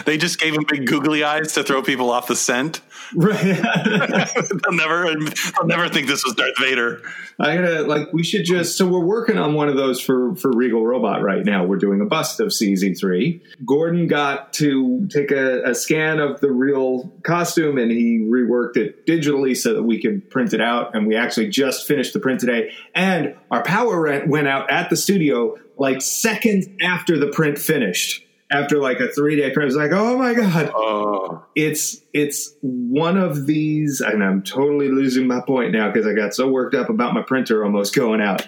[0.04, 2.82] They just gave him big googly eyes to throw people off the scent.
[3.16, 3.42] Right.
[4.64, 7.02] they'll never, they'll never think this was Darth Vader.
[7.40, 10.52] I gotta like we should just so we're working on one of those for for
[10.52, 11.64] Regal Robot right now.
[11.66, 13.42] We're doing a bust of CZ3.
[13.66, 19.06] Gordon got to take a, a scan of the real costume and he reworked it
[19.08, 20.94] digitally so that we could print it out.
[20.94, 22.72] And we actually just finished the print today.
[22.94, 28.26] And our power rent went out at the studio like seconds after the print finished.
[28.52, 30.72] After like a three day print, it was like, oh my god!
[30.74, 31.10] Oh,
[31.56, 36.34] it's it's one of these and i'm totally losing my point now because i got
[36.34, 38.48] so worked up about my printer almost going out.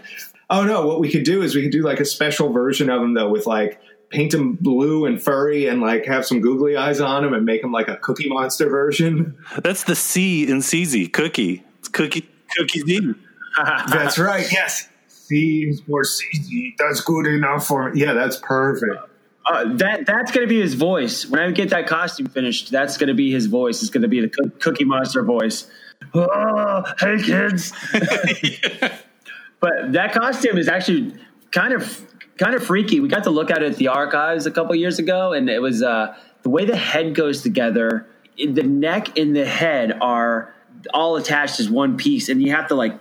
[0.50, 3.02] Oh no what we could do is we could do like a special version of
[3.02, 7.00] them though with like paint them blue and furry and like have some googly eyes
[7.00, 9.38] on them and make them like a cookie monster version.
[9.64, 11.64] That's the C in CZ, cookie.
[11.80, 13.14] It's cookie, cookie Z.
[13.88, 14.88] that's right yes.
[15.08, 18.02] See more cz that's good enough for me.
[18.02, 19.11] Yeah that's perfect
[19.46, 21.26] Uh, that that's going to be his voice.
[21.26, 23.82] When I get that costume finished, that's going to be his voice.
[23.82, 25.68] It's going to be the coo- Cookie Monster voice.
[26.14, 27.74] Oh, hey kids!
[29.60, 31.16] but that costume is actually
[31.52, 32.06] kind of
[32.38, 33.00] kind of freaky.
[33.00, 35.62] We got to look at it at the archives a couple years ago, and it
[35.62, 38.08] was uh, the way the head goes together.
[38.38, 40.54] The neck and the head are
[40.94, 42.98] all attached as one piece, and you have to like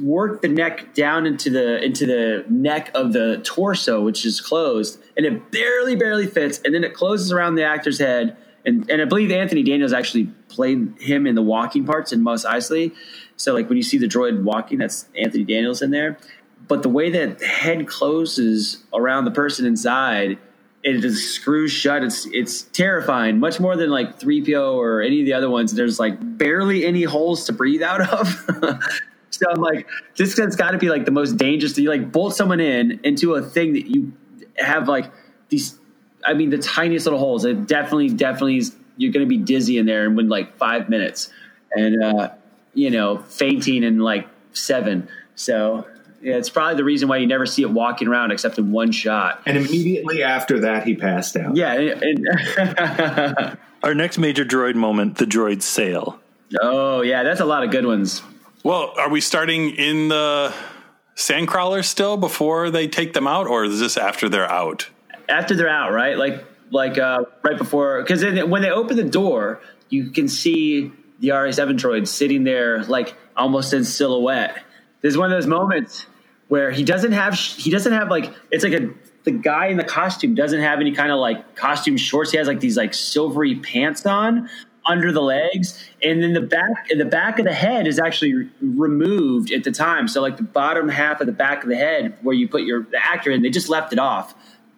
[0.00, 5.00] work the neck down into the into the neck of the torso, which is closed,
[5.16, 8.36] and it barely barely fits, and then it closes around the actor's head.
[8.64, 12.44] And, and I believe Anthony Daniels actually played him in the walking parts in Mos
[12.44, 12.94] Eisley.
[13.36, 16.18] So like when you see the droid walking, that's Anthony Daniels in there.
[16.66, 20.38] But the way that the head closes around the person inside,
[20.82, 22.02] it just screws shut.
[22.02, 25.72] It's it's terrifying, much more than like 3PO or any of the other ones.
[25.74, 28.82] There's like barely any holes to breathe out of.
[29.30, 29.86] So I'm like,
[30.16, 31.76] this has got to be like the most dangerous.
[31.78, 34.12] You like bolt someone in into a thing that you
[34.56, 35.10] have like
[35.48, 35.78] these.
[36.24, 37.44] I mean, the tiniest little holes.
[37.44, 40.88] It definitely, definitely, is, you're going to be dizzy in there and when like five
[40.88, 41.30] minutes,
[41.72, 42.30] and uh,
[42.74, 45.08] you know, fainting in like seven.
[45.36, 45.86] So
[46.20, 48.90] yeah, it's probably the reason why you never see it walking around except in one
[48.90, 49.40] shot.
[49.46, 51.74] and immediately after that he passed out Yeah.
[51.74, 56.18] and- Our next major droid moment, the droid sale.
[56.60, 58.22] oh yeah, that's a lot of good ones.
[58.64, 60.54] Well, are we starting in the
[61.16, 64.88] sandcrawler still before they take them out, or is this after they're out?
[65.28, 66.16] after they're out, right?
[66.16, 71.30] Like like uh, right before, because when they open the door, you can see the
[71.30, 74.62] RA-7 droid sitting there, like almost in silhouette.
[75.00, 76.06] There's one of those moments
[76.48, 78.90] where he doesn't have he doesn't have like it's like a
[79.24, 82.30] the guy in the costume doesn't have any kind of like costume shorts.
[82.30, 84.48] He has like these like silvery pants on
[84.88, 89.52] under the legs, and then the back the back of the head is actually removed
[89.52, 90.08] at the time.
[90.08, 92.82] So like the bottom half of the back of the head where you put your
[92.82, 94.34] the actor in, they just left it off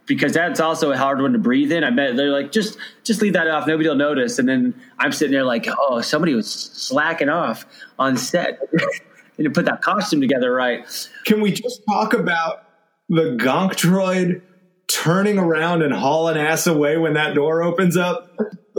[0.06, 1.84] because that's also a hard one to breathe in.
[1.84, 3.68] I bet they're like, just just leave that off.
[3.68, 4.40] Nobody will notice.
[4.40, 7.64] And then I'm sitting there like, oh, somebody was slacking off
[7.96, 8.58] on set
[9.38, 10.84] and to put that costume together right.
[11.26, 12.64] Can we just talk about
[13.08, 14.42] the Gonk droid
[14.88, 18.36] turning around and hauling ass away when that door opens up?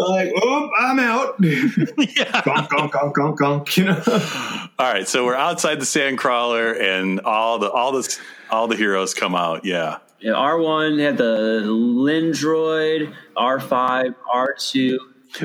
[0.09, 1.35] Like, oh, I'm out.
[1.39, 2.41] yeah.
[2.41, 3.77] gonk, gonk, gonk, gonk, gonk.
[3.77, 4.69] You know.
[4.79, 8.17] All right, so we're outside the sandcrawler, and all the all the
[8.49, 9.63] all the heroes come out.
[9.63, 14.97] Yeah, Yeah, R1 had the LIN droid, R5, R2.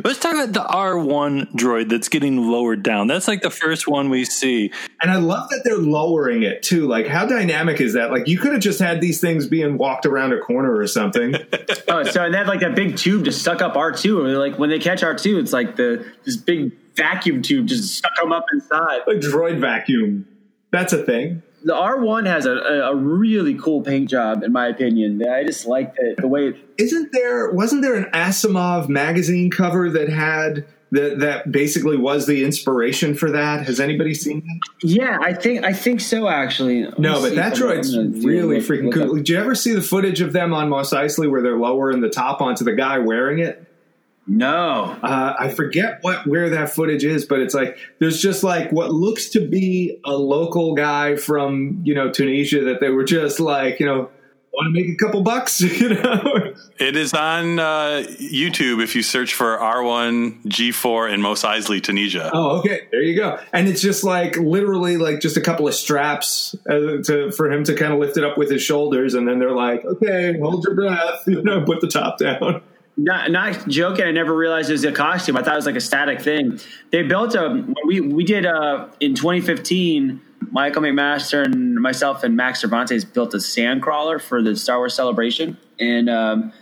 [0.05, 3.07] Let's talk about the R1 droid that's getting lowered down.
[3.07, 4.73] That's like the first one we see.
[5.01, 6.87] And I love that they're lowering it too.
[6.87, 8.11] Like, how dynamic is that?
[8.11, 11.35] Like, you could have just had these things being walked around a corner or something.
[11.89, 14.25] Oh, so and they had like that big tube to suck up R2.
[14.25, 18.11] Or like when they catch R2, it's like the this big vacuum tube just stuck
[18.21, 19.03] them up inside.
[19.07, 20.27] a droid vacuum.
[20.73, 21.43] That's a thing.
[21.67, 25.21] The R1 has a, a, really cool paint job, in my opinion.
[25.29, 27.51] I just like the, the way it, Isn't there?
[27.51, 33.33] Wasn't there an Asimov magazine cover that had that that basically was the inspiration for
[33.33, 33.67] that?
[33.67, 34.89] Has anybody seen that?
[34.89, 36.29] Yeah, I think I think so.
[36.29, 39.17] Actually, Let me No, but that droid's I'm gonna do really freaking cool.
[39.17, 42.11] Did you ever see the footage of them on Mos Eisley where they're lowering the
[42.11, 43.66] top onto the guy wearing it?
[44.29, 48.73] No, Uh, I forget what where that footage is, but it's like there's just like
[48.73, 53.39] what looks to be a local guy from you know Tunisia that they were just
[53.39, 54.11] like you know
[54.57, 56.55] want to make a couple bucks, you know.
[56.79, 62.31] it is on uh, YouTube if you search for R1 G4 in Mos Eisley, Tunisia.
[62.33, 62.89] Oh, okay.
[62.91, 63.39] There you go.
[63.53, 67.65] And it's just like literally like just a couple of straps uh, to for him
[67.65, 70.65] to kind of lift it up with his shoulders, and then they're like, "Okay, hold
[70.65, 72.63] your breath," you know, put the top down.
[72.97, 74.05] Not not joking.
[74.05, 75.37] I never realized it was a costume.
[75.37, 76.59] I thought it was like a static thing.
[76.91, 80.23] They built a we we did uh in 2015.
[80.51, 84.95] Michael McMaster and myself and Max Cervantes built a sand crawler for the Star Wars
[84.95, 86.53] celebration, and um,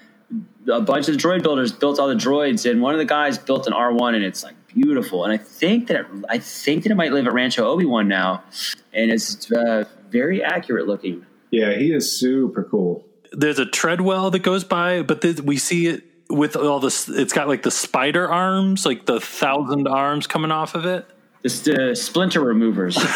[0.73, 3.37] a bunch of the droid builders built all the droids, and one of the guys
[3.37, 5.25] built an R1, and it's like beautiful.
[5.25, 8.07] And I think that it, I think that it might live at Rancho Obi Wan
[8.07, 8.45] now,
[8.93, 11.27] and it's uh, very accurate looking.
[11.51, 13.05] Yeah, he is super cool.
[13.33, 17.09] There's a treadwell that goes by, but this, we see it with all this.
[17.09, 21.07] It's got like the spider arms, like the thousand arms coming off of it.
[21.43, 22.97] This the splinter removers.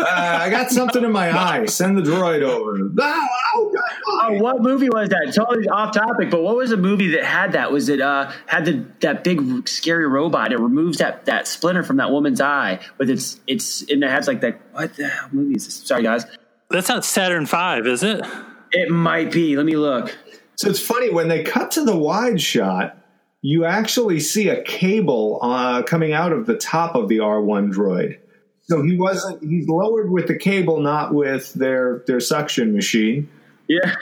[0.00, 1.64] Uh, I got something in my eye.
[1.66, 2.78] Send the droid over.
[3.00, 3.74] Ah, oh,
[4.06, 5.32] Oh, what movie was that?
[5.34, 7.72] Totally off topic, but what was the movie that had that?
[7.72, 10.52] Was it uh had the that big scary robot?
[10.52, 14.28] It removes that that splinter from that woman's eye with its its and it has
[14.28, 14.60] like that.
[14.72, 15.74] What the hell movie is this?
[15.74, 16.24] Sorry, guys.
[16.70, 18.24] That's not Saturn Five, is it?
[18.70, 19.56] It might be.
[19.56, 20.16] Let me look.
[20.58, 22.98] So it's funny when they cut to the wide shot,
[23.42, 28.18] you actually see a cable uh, coming out of the top of the R1 droid.
[28.62, 29.42] So he wasn't.
[29.42, 33.30] He's lowered with the cable, not with their their suction machine.
[33.68, 33.94] Yeah,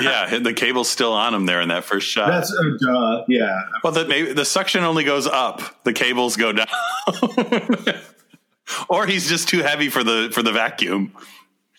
[0.00, 2.28] yeah, the cable's still on him there in that first shot.
[2.28, 3.58] That's uh, duh, yeah.
[3.82, 6.68] well, the, maybe the suction only goes up; the cables go down.
[8.88, 11.12] or he's just too heavy for the for the vacuum.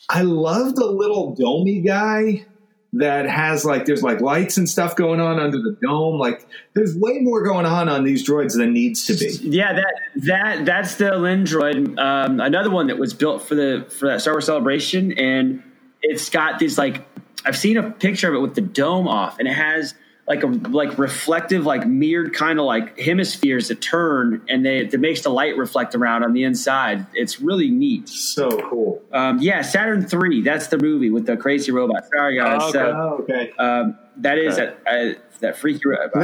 [0.10, 2.46] I love the little domey guy
[2.94, 6.18] that has like there's like lights and stuff going on under the dome.
[6.18, 9.48] Like there's way more going on on these droids than needs to be.
[9.48, 9.74] yeah.
[9.74, 12.00] That that that's the LIN droid.
[12.00, 15.64] Um, another one that was built for the for that Star Wars celebration, and
[16.02, 17.06] it's got these like
[17.46, 19.94] I've seen a picture of it with the dome off, and it has
[20.30, 25.00] like a like reflective, like mirrored kind of like hemispheres that turn, and they it
[25.00, 27.06] makes the light reflect around on the inside.
[27.14, 28.08] It's really neat.
[28.08, 29.02] So cool.
[29.12, 30.42] Um, yeah, Saturn Three.
[30.44, 32.04] That's the movie with the crazy robot.
[32.16, 32.62] Sorry guys.
[32.62, 32.72] Okay.
[32.72, 33.52] So, Oh, okay.
[33.58, 36.22] um, that is that uh, that freaky robot.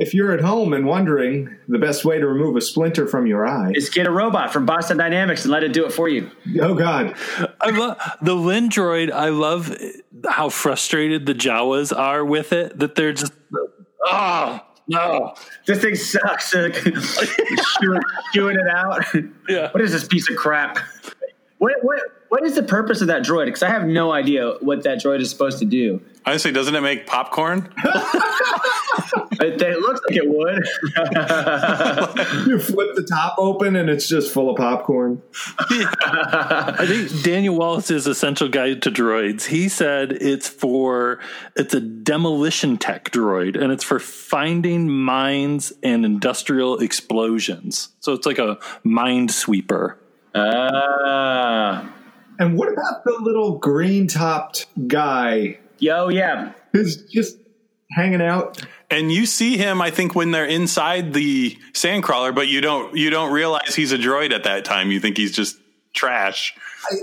[0.00, 3.06] They are, if you're at home and wondering the best way to remove a splinter
[3.06, 5.92] from your eye, Is get a robot from Boston Dynamics and let it do it
[5.92, 6.30] for you.
[6.60, 7.14] oh god,
[7.60, 9.10] I love the LIN droid.
[9.12, 9.76] I love
[10.28, 12.78] how frustrated the Jawas are with it.
[12.78, 13.32] That they're just,
[14.06, 15.34] oh no,
[15.66, 16.50] This thing sucks.
[17.80, 18.02] chewing,
[18.34, 19.04] chewing it out.
[19.48, 19.70] Yeah.
[19.70, 20.78] What is this piece of crap?
[21.58, 23.46] What what what is the purpose of that droid?
[23.46, 26.00] Because I have no idea what that droid is supposed to do.
[26.24, 27.72] Honestly, doesn't it make popcorn?
[29.40, 30.66] It, it looks like it would.
[32.46, 35.22] you flip the top open and it's just full of popcorn.
[35.56, 39.46] I think Daniel Wallace's essential guide to droids.
[39.46, 41.20] He said it's for
[41.56, 47.88] it's a demolition tech droid, and it's for finding mines and industrial explosions.
[48.00, 49.98] So it's like a mind sweeper.
[50.34, 51.90] Ah.
[52.40, 56.52] And what about the little green topped guy yo, yeah.
[56.72, 57.38] who's just
[57.92, 58.64] hanging out?
[58.90, 63.10] And you see him, I think, when they're inside the sandcrawler, but you don't you
[63.10, 64.90] don't realize he's a droid at that time.
[64.90, 65.59] You think he's just
[65.92, 66.54] trash.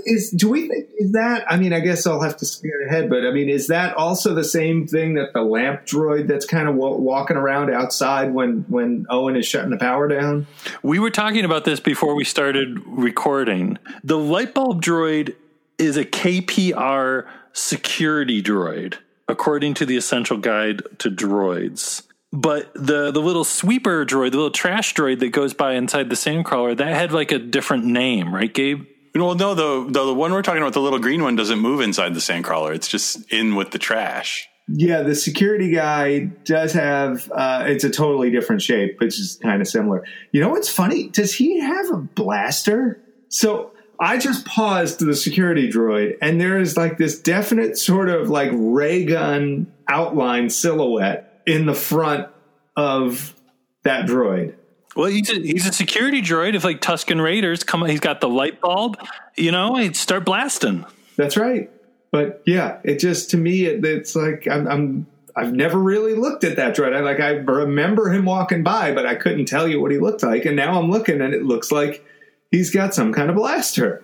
[0.04, 1.44] Is do we think is that?
[1.50, 4.34] I mean, I guess I'll have to scare ahead, but I mean, is that also
[4.34, 8.64] the same thing that the lamp droid that's kind of wa- walking around outside when
[8.68, 10.46] when Owen is shutting the power down?
[10.82, 13.78] We were talking about this before we started recording.
[14.02, 15.34] The light bulb droid
[15.78, 18.96] is a KPR security droid,
[19.28, 22.02] according to the Essential Guide to Droids.
[22.32, 26.16] But the the little sweeper droid, the little trash droid that goes by inside the
[26.16, 28.84] sandcrawler, that had like a different name, right, Gabe?
[29.14, 31.80] Well, no, the, the the one we're talking about, the little green one, doesn't move
[31.80, 32.74] inside the sandcrawler.
[32.74, 34.48] It's just in with the trash.
[34.70, 37.30] Yeah, the security guy does have.
[37.32, 40.04] Uh, it's a totally different shape, which is kind of similar.
[40.30, 41.08] You know what's funny?
[41.08, 43.02] Does he have a blaster?
[43.30, 48.28] So I just paused the security droid, and there is like this definite sort of
[48.28, 52.28] like ray gun outline silhouette in the front
[52.76, 53.34] of
[53.82, 54.54] that droid.
[54.94, 56.54] Well, he's a, he's a security droid.
[56.54, 58.98] If like Tusken Raiders come, he's got the light bulb.
[59.36, 60.84] You know, he'd start blasting.
[61.16, 61.70] That's right.
[62.10, 66.44] But yeah, it just to me, it, it's like I'm, I'm I've never really looked
[66.44, 66.94] at that droid.
[66.94, 70.22] I like I remember him walking by, but I couldn't tell you what he looked
[70.22, 70.44] like.
[70.44, 72.04] And now I'm looking, and it looks like
[72.50, 74.02] he's got some kind of blaster.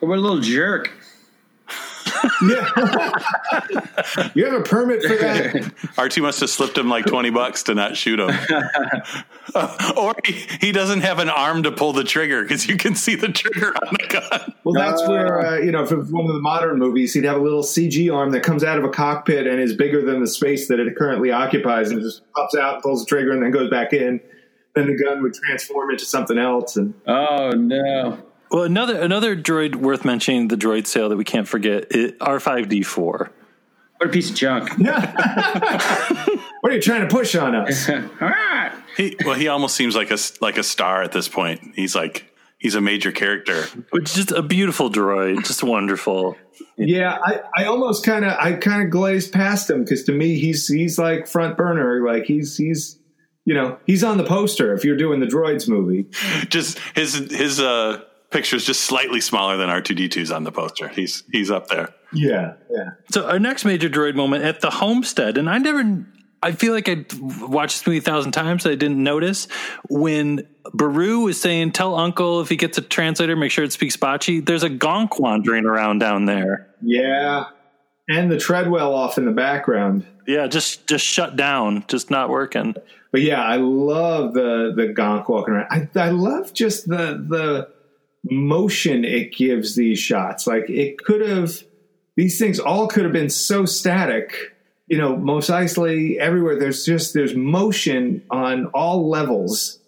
[0.00, 0.90] What a little jerk.
[2.42, 5.54] Yeah, you have a permit for that?
[5.96, 8.30] R2 must have slipped him like 20 bucks to not shoot him.
[9.54, 12.94] Uh, or he, he doesn't have an arm to pull the trigger because you can
[12.94, 14.54] see the trigger on the gun.
[14.64, 17.24] Well, that's where uh, you know, if it was one of the modern movies, he'd
[17.24, 20.20] have a little CG arm that comes out of a cockpit and is bigger than
[20.20, 23.50] the space that it currently occupies, and just pops out, pulls the trigger, and then
[23.50, 24.20] goes back in.
[24.74, 28.18] Then the gun would transform into something else, and Oh no.
[28.52, 31.90] Well, another another droid worth mentioning, the droid sale that we can't forget,
[32.20, 33.32] R five D four.
[33.96, 34.68] What a piece of junk.
[34.78, 34.90] what
[36.64, 37.88] are you trying to push on us?
[37.88, 38.72] All right.
[38.96, 41.72] He, well, he almost seems like a like a star at this point.
[41.76, 43.62] He's like he's a major character.
[43.88, 46.36] Which is just a beautiful droid, just wonderful.
[46.76, 50.38] Yeah, I, I almost kind of I kind of glazed past him because to me
[50.38, 52.98] he's he's like front burner, like he's he's
[53.46, 56.06] you know he's on the poster if you're doing the droids movie.
[56.48, 58.02] Just his his uh,
[58.32, 60.88] picture is just slightly smaller than R two D 2s on the poster.
[60.88, 61.94] He's he's up there.
[62.12, 62.90] Yeah, yeah.
[63.10, 66.04] So our next major droid moment at the homestead, and I never,
[66.42, 67.04] I feel like I
[67.40, 68.66] watched this movie a thousand times.
[68.66, 69.48] I didn't notice
[69.88, 73.96] when Beru was saying, "Tell Uncle if he gets a translator, make sure it speaks
[73.96, 76.68] Bocce." There's a gonk wandering around down there.
[76.82, 77.44] Yeah,
[78.08, 80.06] and the treadwell off in the background.
[80.26, 82.74] Yeah, just just shut down, just not working.
[83.10, 85.68] But yeah, I love the the gonk walking around.
[85.70, 87.68] I, I love just the the
[88.24, 90.46] motion it gives these shots.
[90.46, 91.62] Like it could have
[92.16, 94.56] these things all could have been so static.
[94.86, 96.58] You know, Mos Eisley everywhere.
[96.58, 99.78] There's just there's motion on all levels,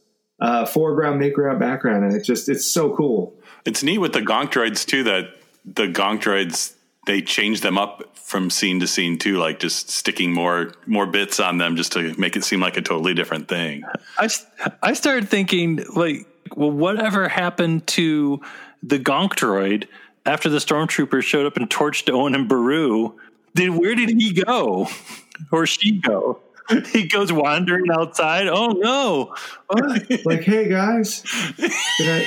[0.40, 3.34] uh, foreground, midground, background, and it just it's so cool.
[3.64, 5.30] It's neat with the gonk droids too that
[5.64, 6.74] the gonk droids
[7.06, 11.38] they change them up from scene to scene too, like just sticking more more bits
[11.38, 13.82] on them just to make it seem like a totally different thing.
[14.18, 14.28] I
[14.82, 16.26] I started thinking like,
[16.56, 18.40] well, whatever happened to
[18.82, 19.86] the gonk droid
[20.26, 23.14] after the stormtroopers showed up and torched Owen and Beru?
[23.54, 24.88] Did where did he go,
[25.52, 26.40] or she go?
[26.92, 28.46] He goes wandering outside.
[28.46, 29.34] Oh no!
[29.68, 29.98] Oh.
[30.24, 31.22] like, hey guys,
[31.58, 31.72] did
[32.08, 32.24] I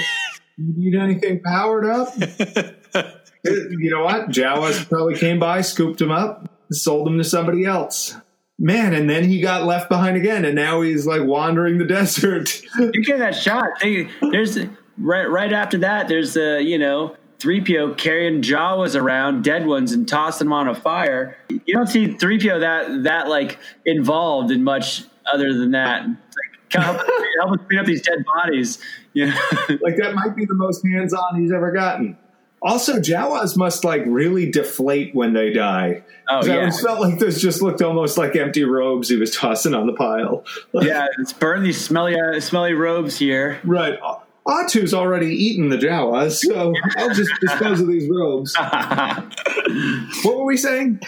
[0.60, 2.16] need anything powered up?
[3.44, 4.30] you know what?
[4.30, 8.16] Jawas probably came by, scooped him up, sold him to somebody else.
[8.60, 12.62] Man, and then he got left behind again, and now he's like wandering the desert.
[12.80, 13.70] You get that shot.
[13.82, 14.58] There's
[14.98, 16.08] right right after that.
[16.08, 20.68] There's a you know three PO carrying Jawas around, dead ones, and tossing them on
[20.68, 21.38] a fire.
[21.50, 26.08] You don't see three PO that that like involved in much other than that.
[26.08, 26.98] Like, help,
[27.40, 28.80] help us clean up these dead bodies.
[29.14, 29.40] You know?
[29.82, 32.18] like that might be the most hands on he's ever gotten.
[32.62, 36.04] Also, Jawas must like really deflate when they die.
[36.30, 36.56] Oh, yeah.
[36.58, 39.94] always felt like this just looked almost like empty robes he was tossing on the
[39.94, 40.44] pile.
[40.74, 43.60] yeah, let's burn these smelly uh, smelly robes here.
[43.64, 44.00] Right.
[44.48, 48.56] Atu's already eaten the Jawas, so I'll just dispose of these robes.
[50.24, 51.02] what were we saying?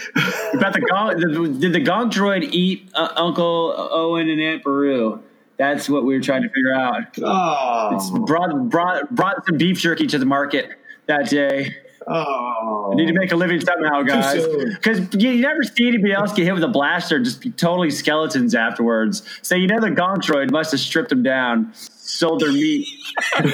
[0.53, 5.23] About the gonk, did the gonk droid eat uh, Uncle Owen and Aunt Beru?
[5.57, 7.17] That's what we were trying to figure out.
[7.21, 10.78] Oh, It's Brought brought brought some beef jerky to the market
[11.09, 11.75] that day.
[12.07, 12.91] oh.
[12.91, 14.43] I need to make a living somehow, guys.
[14.47, 18.55] Because you never see anybody else get hit with a blaster, just be totally skeletons
[18.55, 19.21] afterwards.
[19.41, 22.87] So you know the Gonk droid must have stripped them down, sold their meat.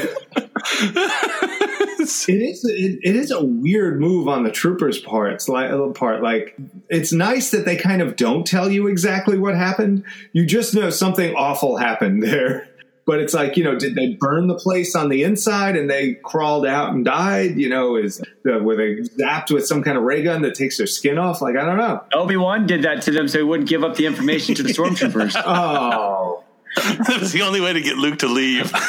[2.27, 5.49] It is it, it is a weird move on the troopers' parts.
[5.49, 6.55] Like a part, like
[6.89, 10.03] it's nice that they kind of don't tell you exactly what happened.
[10.31, 12.67] You just know something awful happened there.
[13.05, 16.15] But it's like you know, did they burn the place on the inside and they
[16.15, 17.57] crawled out and died?
[17.57, 20.77] You know, is uh, were they zapped with some kind of ray gun that takes
[20.77, 21.41] their skin off?
[21.41, 22.03] Like I don't know.
[22.13, 24.69] Obi Wan did that to them so he wouldn't give up the information to the
[24.69, 25.35] stormtroopers.
[25.47, 26.43] Oh,
[26.75, 28.71] that was the only way to get Luke to leave.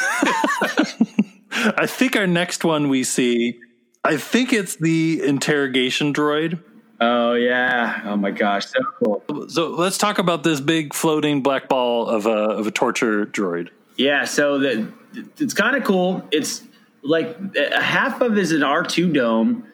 [1.52, 3.58] I think our next one we see,
[4.04, 6.60] I think it's the interrogation droid
[7.00, 8.02] Oh yeah.
[8.04, 8.66] Oh my gosh.
[8.66, 9.48] So cool.
[9.48, 13.68] So let's talk about this big floating black ball of a of a torture droid.
[13.96, 14.24] Yeah.
[14.24, 14.92] So the,
[15.38, 16.26] it's kind of cool.
[16.30, 16.62] It's
[17.02, 19.66] like a half of is an R two dome,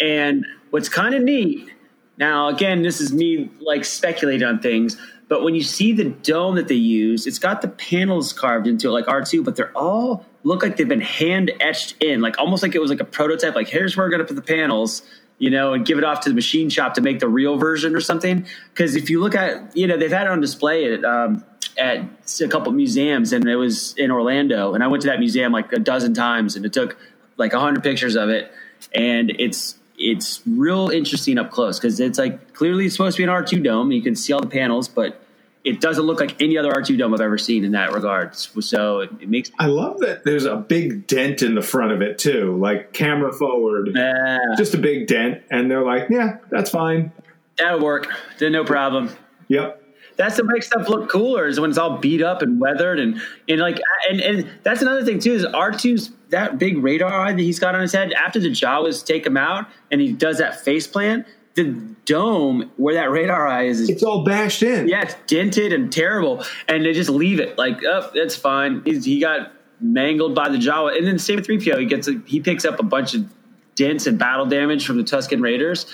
[0.00, 1.70] and what's kind of neat.
[2.16, 4.96] Now, again, this is me like speculating on things,
[5.28, 8.88] but when you see the dome that they use, it's got the panels carved into
[8.88, 12.38] it like R two, but they're all look like they've been hand etched in, like
[12.38, 13.54] almost like it was like a prototype.
[13.54, 15.02] Like here's where we're gonna put the panels
[15.38, 17.94] you know, and give it off to the machine shop to make the real version
[17.94, 18.46] or something.
[18.72, 21.44] Because if you look at, you know, they've had it on display at um,
[21.78, 22.04] at
[22.40, 25.72] a couple museums, and it was in Orlando, and I went to that museum like
[25.72, 26.96] a dozen times, and it took
[27.36, 28.52] like a hundred pictures of it,
[28.92, 33.24] and it's it's real interesting up close because it's like clearly it's supposed to be
[33.24, 33.92] an R two dome.
[33.92, 35.20] You can see all the panels, but
[35.64, 38.34] it doesn't look like any other R2 dome I've ever seen in that regard.
[38.36, 42.00] So it, it makes I love that there's a big dent in the front of
[42.00, 46.70] it too, like camera forward, uh, just a big dent, and they're like, "Yeah, that's
[46.70, 47.12] fine."
[47.58, 48.08] that'll work.
[48.38, 49.10] Then no problem.
[49.48, 49.77] Yep.
[50.18, 53.20] That's what makes stuff look cooler is when it's all beat up and weathered and
[53.48, 57.40] and like and and that's another thing too is R2's that big radar eye that
[57.40, 60.60] he's got on his head after the Jawas take him out and he does that
[60.60, 61.24] face plant.
[61.54, 61.64] The
[62.04, 64.88] dome where that radar eye is, is It's all bashed in.
[64.88, 68.82] yeah, it's dented and terrible, and they just leave it like, oh, that's fine.
[68.84, 71.78] He's, he got mangled by the Jawa, and then same with three PO.
[71.78, 73.24] He gets a, he picks up a bunch of
[73.74, 75.86] dents and battle damage from the Tusken Raiders.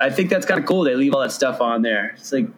[0.00, 0.82] I think that's kind of cool.
[0.82, 2.14] They leave all that stuff on there.
[2.16, 2.48] It's like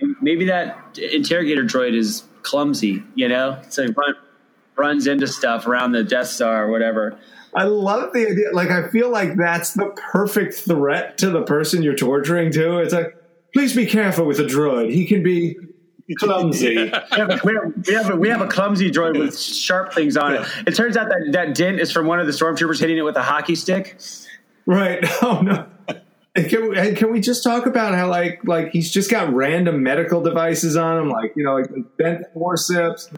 [0.00, 4.14] maybe- maybe that interrogator droid is clumsy, you know, so he run,
[4.76, 7.18] runs into stuff around the Death Star or whatever.
[7.54, 8.52] I love the idea.
[8.52, 12.78] Like, I feel like that's the perfect threat to the person you're torturing too.
[12.78, 13.16] It's like,
[13.52, 14.92] please be careful with a droid.
[14.92, 15.56] He can be
[16.18, 16.76] clumsy.
[17.12, 20.16] We have, we, have, we, have a, we have a clumsy droid with sharp things
[20.16, 20.46] on it.
[20.66, 23.16] It turns out that that dent is from one of the stormtroopers hitting it with
[23.16, 23.98] a hockey stick.
[24.66, 25.04] Right.
[25.22, 25.66] Oh no.
[26.40, 29.32] And can, we, and can we just talk about how like like he's just got
[29.32, 33.10] random medical devices on him, like you know, like bent forceps.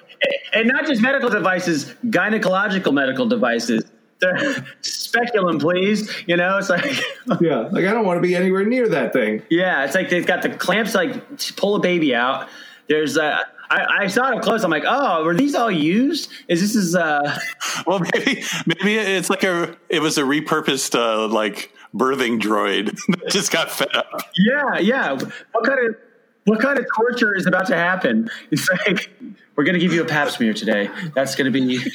[0.53, 3.85] and not just medical devices, gynecological medical devices.
[4.21, 6.09] They're speculum, please.
[6.27, 6.85] You know, it's like,
[7.41, 9.43] Yeah, like I don't want to be anywhere near that thing.
[9.51, 12.49] yeah, it's like they've got the clamps, like to pull a baby out.
[12.89, 14.63] There's, uh, I, I saw it up close.
[14.63, 16.31] I'm like, oh, were these all used?
[16.47, 17.37] Is this is, uh,
[17.87, 23.29] Well, maybe maybe it's like a it was a repurposed uh, like birthing droid that
[23.31, 24.07] just got fed up.
[24.37, 25.13] yeah, yeah.
[25.13, 25.97] What kind of,
[26.45, 28.31] what kind of torture is about to happen?
[28.51, 29.11] It's like,
[29.57, 30.91] we're going to give you a pap smear today.
[31.15, 31.81] That's going to be, new.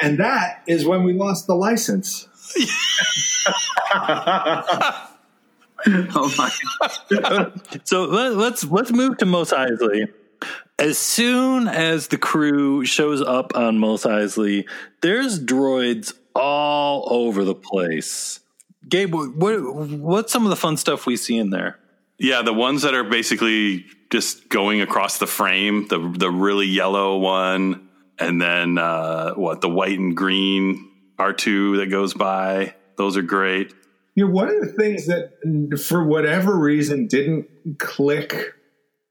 [0.00, 2.28] And that is when we lost the license.
[5.96, 6.50] oh my
[7.10, 7.60] God.
[7.84, 10.08] So let, let's let's move to Mos Eisley.
[10.78, 14.68] As soon as the crew shows up on Mos Eisley,
[15.00, 18.40] there's droids all over the place.
[18.88, 19.60] Gabe, what
[19.98, 21.78] what's some of the fun stuff we see in there?
[22.18, 27.18] Yeah, the ones that are basically just going across the frame, the the really yellow
[27.18, 32.74] one, and then uh, what the white and green R two that goes by.
[32.96, 33.74] Those are great.
[34.14, 35.32] You know, one of the things that,
[35.86, 38.54] for whatever reason, didn't click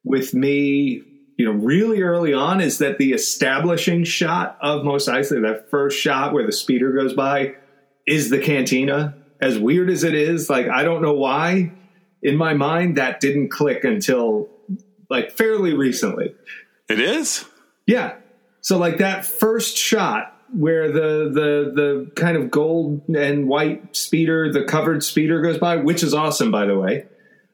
[0.04, 1.04] with me,
[1.38, 6.00] you know, really early on is that the establishing shot of Mos Eisley, that first
[6.00, 7.54] shot where the speeder goes by,
[8.08, 9.16] is the cantina.
[9.42, 11.72] As weird as it is, like I don't know why,
[12.22, 14.50] in my mind that didn't click until
[15.10, 16.34] like fairly recently.
[16.90, 17.46] It is.
[17.86, 18.16] Yeah.
[18.62, 24.52] So like that first shot where the the the kind of gold and white speeder,
[24.52, 27.06] the covered speeder goes by, which is awesome by the way.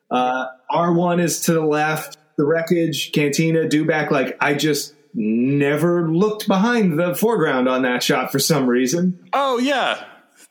[0.10, 4.12] Uh, R1 is to the left, the wreckage, cantina, Dewback.
[4.12, 9.28] Like I just never looked behind the foreground on that shot for some reason.
[9.34, 10.04] Oh yeah,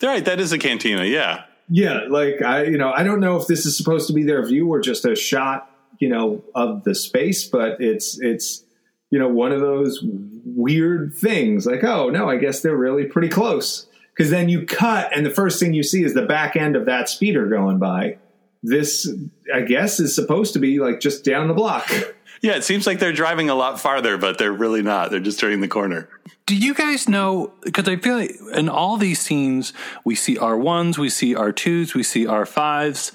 [0.08, 0.24] right.
[0.24, 1.04] That is a cantina.
[1.04, 1.44] Yeah.
[1.72, 4.44] Yeah, like I, you know, I don't know if this is supposed to be their
[4.44, 5.70] view or just a shot,
[6.00, 8.64] you know, of the space, but it's it's
[9.10, 10.00] you know one of those
[10.44, 11.66] weird things.
[11.66, 13.86] Like, oh no, I guess they're really pretty close.
[14.12, 16.86] Because then you cut, and the first thing you see is the back end of
[16.86, 18.18] that speeder going by.
[18.62, 19.10] This,
[19.54, 21.88] I guess, is supposed to be like just down the block.
[22.42, 25.10] Yeah, it seems like they're driving a lot farther, but they're really not.
[25.10, 26.08] They're just turning the corner.
[26.46, 27.52] Do you guys know?
[27.62, 29.74] Because I feel like in all these scenes,
[30.04, 33.12] we see R1s, we see R2s, we see R5s,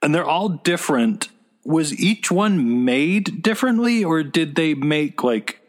[0.00, 1.28] and they're all different.
[1.64, 5.60] Was each one made differently, or did they make like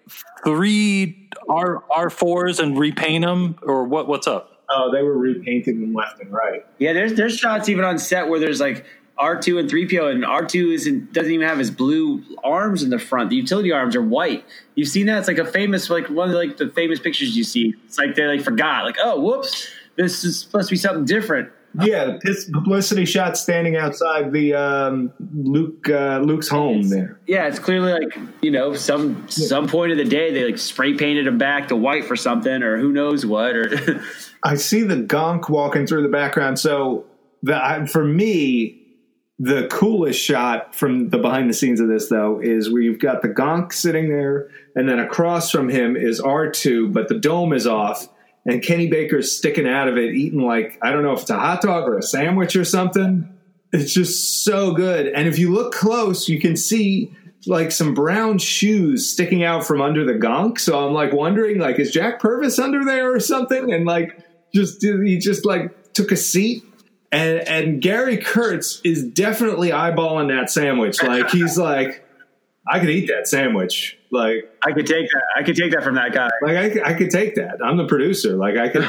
[0.43, 4.07] three R R4s and repaint them, or what?
[4.07, 4.63] What's up?
[4.69, 6.65] Oh, they were repainting them left and right.
[6.79, 8.85] Yeah, there's there's shots even on set where there's like
[9.17, 12.81] R two and three PO, and R two isn't doesn't even have his blue arms
[12.81, 13.29] in the front.
[13.29, 14.45] The utility arms are white.
[14.75, 15.19] You've seen that?
[15.19, 17.75] It's like a famous like one of like the famous pictures you see.
[17.85, 18.85] It's like they like forgot.
[18.85, 21.51] Like oh whoops, this is supposed to be something different.
[21.81, 27.19] Yeah, this publicity shot standing outside the um, Luke uh, Luke's home there.
[27.25, 30.93] Yeah, it's clearly like you know some some point of the day they like spray
[30.93, 34.01] painted him back to white for something or who knows what or
[34.43, 36.59] I see the gonk walking through the background.
[36.59, 37.05] So
[37.41, 38.82] the I, for me,
[39.43, 43.21] the coolest shot from the behind the scenes of this though is where you've got
[43.21, 47.51] the gonk sitting there, and then across from him is R two, but the dome
[47.51, 48.07] is off,
[48.45, 51.37] and Kenny Baker's sticking out of it, eating like I don't know if it's a
[51.37, 53.29] hot dog or a sandwich or something.
[53.73, 57.13] It's just so good, and if you look close, you can see
[57.45, 60.57] like some brown shoes sticking out from under the gonk.
[60.57, 63.73] So I'm like wondering, like, is Jack Purvis under there or something?
[63.73, 64.17] And like,
[64.53, 66.63] just he just like took a seat.
[67.13, 71.01] And and Gary Kurtz is definitely eyeballing that sandwich.
[71.03, 72.03] Like he's like,
[72.67, 73.97] I could eat that sandwich.
[74.09, 75.23] Like I could take that.
[75.37, 76.29] I could take that from that guy.
[76.41, 77.57] like I, could- I could take that.
[77.63, 78.35] I'm the producer.
[78.35, 78.85] Like I could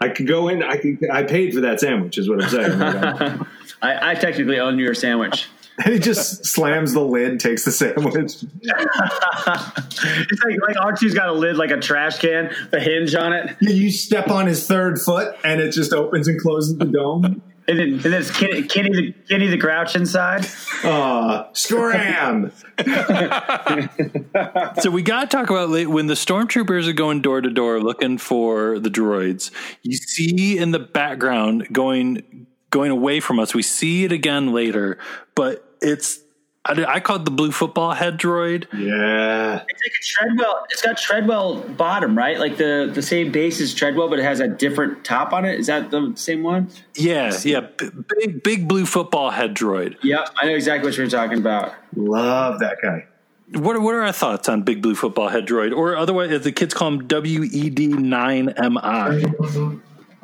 [0.00, 0.62] I could go in.
[0.62, 2.18] I could I paid for that sandwich.
[2.18, 2.78] Is what I'm saying.
[2.78, 3.40] Like,
[3.82, 5.48] I, I technically own your sandwich.
[5.84, 8.34] and he just slams the lid, takes the sandwich.
[10.04, 13.56] It's like like R2's got a lid like a trash can, the hinge on it,
[13.60, 17.42] You step on his third foot, and it just opens and closes the dome.
[17.68, 20.46] And then and then it's Kenny, Kenny the Kenny the Grouch inside.
[20.82, 22.52] Uh, scram!
[24.80, 28.18] So we got to talk about when the stormtroopers are going door to door looking
[28.18, 29.50] for the droids.
[29.82, 33.54] You see in the background going going away from us.
[33.54, 34.98] We see it again later,
[35.34, 36.18] but it's
[36.64, 38.66] I, I call it the blue football head droid.
[38.72, 39.64] Yeah.
[39.68, 40.66] It's like a Treadwell.
[40.70, 42.38] It's got Treadwell bottom, right?
[42.38, 45.58] Like the the same base as Treadwell, but it has a different top on it.
[45.58, 46.68] Is that the same one?
[46.94, 49.96] Yeah, yeah, b- big big blue football head droid.
[50.02, 51.74] Yep, I know exactly what you're talking about.
[51.96, 53.06] Love that guy.
[53.58, 56.44] What are, what are our thoughts on big blue football head droid, or otherwise, as
[56.44, 59.74] the kids call him, WED nine MI?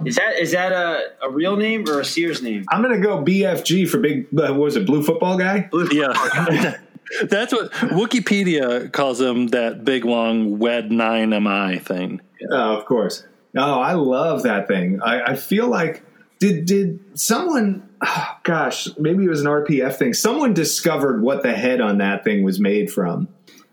[0.05, 2.65] Is that is that a, a real name or a Sears name?
[2.69, 5.69] I'm going to go BFG for big, uh, what was it, blue football guy?
[5.91, 6.77] Yeah.
[7.23, 9.49] That's what Wikipedia calls him.
[9.49, 12.21] That big long WED nine MI thing.
[12.53, 13.25] Oh, of course.
[13.57, 15.01] Oh, I love that thing.
[15.03, 16.05] I, I feel like,
[16.39, 20.13] did, did someone, oh, gosh, maybe it was an RPF thing.
[20.13, 23.29] Someone discovered what the head on that thing was made from.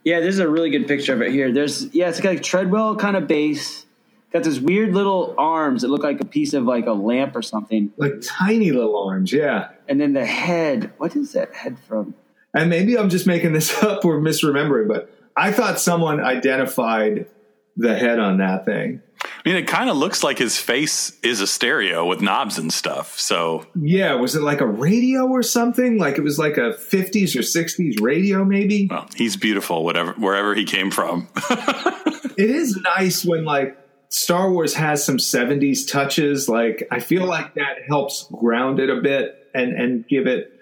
[0.05, 1.51] Yeah, there's a really good picture of it here.
[1.51, 3.84] There's yeah, it's got like Treadwell kind of base.
[4.36, 7.41] Got those weird little arms that look like a piece of like a lamp or
[7.41, 9.69] something, Like tiny little arms, yeah.
[9.88, 10.91] and then the head.
[10.97, 12.13] What is that head from?
[12.53, 17.27] And maybe I'm just making this up or misremembering, but I thought someone identified
[17.77, 19.01] the head on that thing.
[19.23, 22.73] I mean, it kind of looks like his face is a stereo with knobs and
[22.73, 23.17] stuff.
[23.17, 25.97] So Yeah, was it like a radio or something?
[25.97, 28.88] Like it was like a 50s or 60s radio, maybe?
[28.91, 31.29] well, he's beautiful, whatever wherever he came from.
[32.38, 33.77] It is nice when like
[34.16, 36.47] Star Wars has some 70s touches.
[36.47, 40.53] Like I feel like that helps ground it a bit and and give it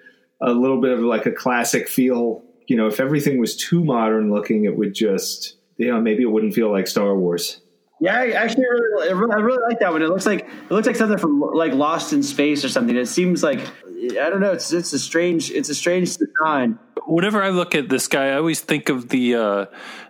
[0.42, 2.42] a little bit of like a classic feel.
[2.66, 6.26] You know, if everything was too modern looking, it would just you know, maybe it
[6.26, 7.60] wouldn't feel like Star Wars.
[8.00, 10.02] Yeah, I actually, really, I really, I really like that one.
[10.02, 12.96] It looks like it looks like something from like Lost in Space or something.
[12.96, 14.50] It seems like I don't know.
[14.50, 16.80] It's it's a strange it's a strange design.
[17.06, 19.66] Whenever I look at this guy, I always think of the uh,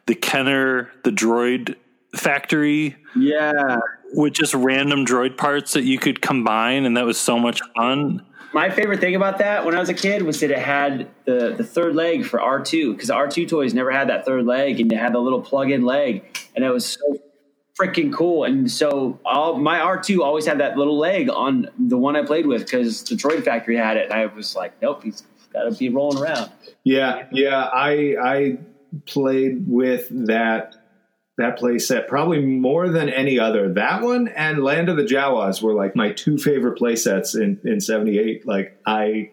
[0.06, 1.76] the Kenner, the droid
[2.16, 3.78] factory Yeah,
[4.12, 8.24] with just random droid parts that you could combine, and that was so much fun.
[8.52, 11.54] my favorite thing about that when I was a kid was that it had the
[11.56, 14.80] the third leg for R two because R two toys never had that third leg,
[14.80, 17.18] and it had the little plug in leg, and it was so
[17.78, 18.44] freaking cool.
[18.44, 22.24] And so all my R two always had that little leg on the one I
[22.24, 25.64] played with because the Droid Factory had it, and I was like, nope, he's got
[25.64, 26.50] to be rolling around.
[26.84, 27.68] Yeah, yeah.
[27.72, 28.58] I I
[29.06, 30.76] played with that
[31.36, 33.72] that playset probably more than any other.
[33.72, 37.80] That one and Land of the Jawas were like my two favorite playsets in in
[37.80, 38.46] '78.
[38.46, 39.30] Like I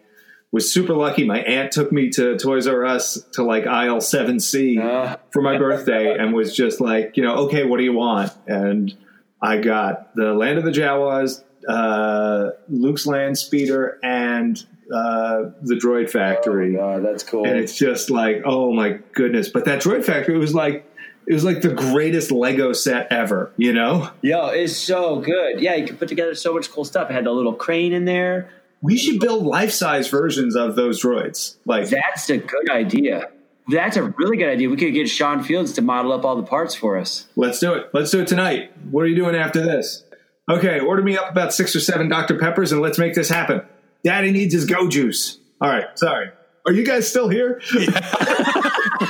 [0.50, 1.24] was super lucky.
[1.24, 5.16] My aunt took me to Toys R Us to like aisle seven C Uh.
[5.30, 8.32] for my birthday and was just like, you know, okay, what do you want?
[8.46, 8.92] And
[9.40, 14.56] I got the Land of the Jawas, uh, Luke's Land Speeder, and
[14.92, 17.46] uh, the Droid Factory Oh, that's cool.
[17.46, 20.84] and it's just like oh my goodness but that droid factory was like
[21.26, 25.60] it was like the greatest lego set ever you know Yo, it's so good.
[25.60, 27.10] Yeah, you can put together so much cool stuff.
[27.10, 28.50] It had the little crane in there.
[28.80, 33.28] we should build life-size versions of those droids like That's a good idea.
[33.68, 34.68] That's a really good idea.
[34.68, 37.26] We could get Sean Fields to model up all the parts for us.
[37.36, 40.04] let's do it let's do it tonight what are you doing after this
[40.50, 43.62] okay order me up about six or seven dr peppers and let's make this happen
[44.04, 46.30] daddy needs his go juice all right sorry
[46.66, 47.60] are you guys still here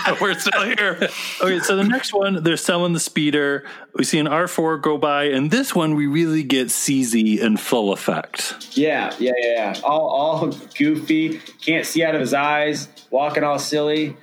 [0.21, 1.09] We're still here.
[1.41, 3.65] Okay, so the next one, they're selling the speeder.
[3.95, 7.93] We see an R4 go by, and this one we really get CZ in full
[7.93, 8.77] effect.
[8.77, 9.81] Yeah, yeah, yeah, yeah.
[9.85, 11.39] All, all goofy.
[11.61, 12.89] Can't see out of his eyes.
[13.11, 14.17] Walking all silly.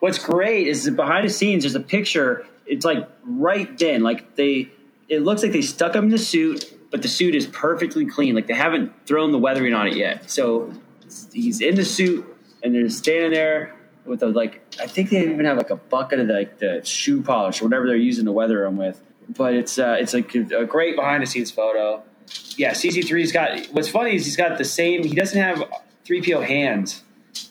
[0.00, 2.46] What's great is that behind the scenes, there's a picture.
[2.66, 4.70] It's like right then, like they.
[5.08, 8.34] It looks like they stuck him in the suit, but the suit is perfectly clean.
[8.34, 10.30] Like they haven't thrown the weathering on it yet.
[10.30, 10.72] So
[11.32, 12.24] he's in the suit,
[12.62, 13.74] and they're standing there
[14.04, 14.62] with a like.
[14.80, 17.86] I think they even have like a bucket of like the shoe polish or whatever
[17.86, 19.00] they're using to weather them with.
[19.28, 22.02] But it's uh, it's like a great behind the scenes photo.
[22.56, 23.66] Yeah, CZ3's got.
[23.66, 25.04] What's funny is he's got the same.
[25.04, 25.64] He doesn't have
[26.04, 27.02] three PO hands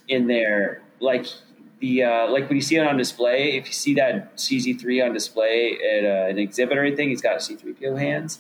[0.08, 1.26] in there like
[1.80, 3.58] the uh, like when you see it on display.
[3.58, 7.38] If you see that CZ3 on display at uh, an exhibit or anything, he's got
[7.40, 8.40] C3PO hands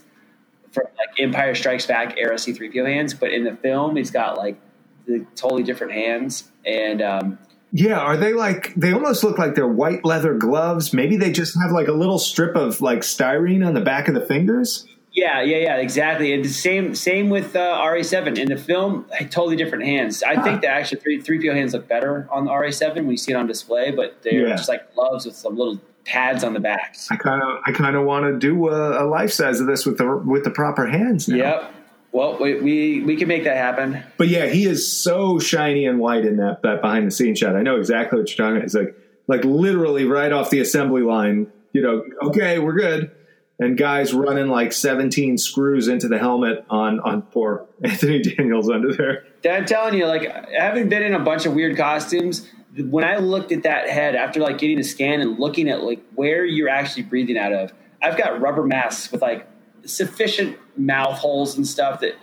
[0.71, 3.13] from like Empire Strikes Back era C3PO hands.
[3.13, 4.59] But in the film, he's got like
[5.05, 7.01] the totally different hands and.
[7.01, 7.39] Um,
[7.73, 10.93] Yeah, are they like they almost look like they're white leather gloves?
[10.93, 14.13] Maybe they just have like a little strip of like styrene on the back of
[14.13, 14.85] the fingers.
[15.13, 16.33] Yeah, yeah, yeah, exactly.
[16.33, 20.23] And the same same with uh, RA7 in the film, totally different hands.
[20.23, 23.17] I think that actually three three PO hands look better on the RA7 when you
[23.17, 24.55] see it on display, but they're Yeah.
[24.55, 27.07] just like gloves with some little pads on the backs.
[27.11, 29.85] I kind of I kind of want to do a, a life size of this
[29.85, 31.35] with the with the proper hands now.
[31.35, 31.73] Yep.
[32.11, 34.03] Well, we, we we can make that happen.
[34.17, 37.55] But yeah, he is so shiny and white in that that behind the scenes shot.
[37.55, 38.65] I know exactly what you're talking about.
[38.65, 38.95] It's like
[39.27, 41.47] like literally right off the assembly line.
[41.73, 43.11] You know, okay, we're good.
[43.59, 48.93] And guys running like 17 screws into the helmet on on poor Anthony Daniels under
[48.93, 49.25] there.
[49.49, 53.51] I'm telling you, like having been in a bunch of weird costumes, when I looked
[53.51, 57.03] at that head after like getting a scan and looking at like where you're actually
[57.03, 59.47] breathing out of, I've got rubber masks with like
[59.85, 62.15] sufficient mouth holes and stuff that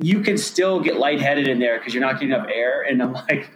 [0.00, 2.82] you can still get lightheaded in there because you're not getting enough air.
[2.82, 3.50] And I'm like,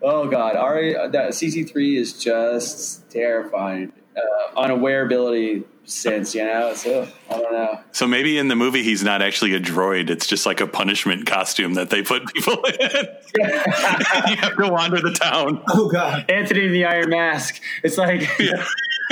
[0.00, 6.34] oh god, Ari, that CZ3 is just terrifying uh, on a wearability sense.
[6.34, 7.80] You know, so I don't know.
[7.92, 10.10] So maybe in the movie he's not actually a droid.
[10.10, 13.06] It's just like a punishment costume that they put people in.
[13.38, 15.62] you have to wander the town.
[15.68, 16.30] Oh god.
[16.30, 17.60] Anthony in the Iron Mask.
[17.82, 18.28] It's like.
[18.38, 18.64] Yeah.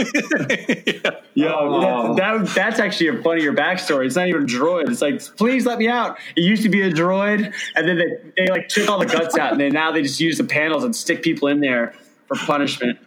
[1.42, 4.06] Oh, that, that- that's actually a funnier backstory.
[4.06, 4.88] It's not even a droid.
[4.90, 6.18] It's like, please let me out.
[6.36, 9.36] It used to be a droid, and then they, they like took all the guts
[9.38, 11.94] out, and then now they just use the panels and stick people in there
[12.26, 12.98] for punishment.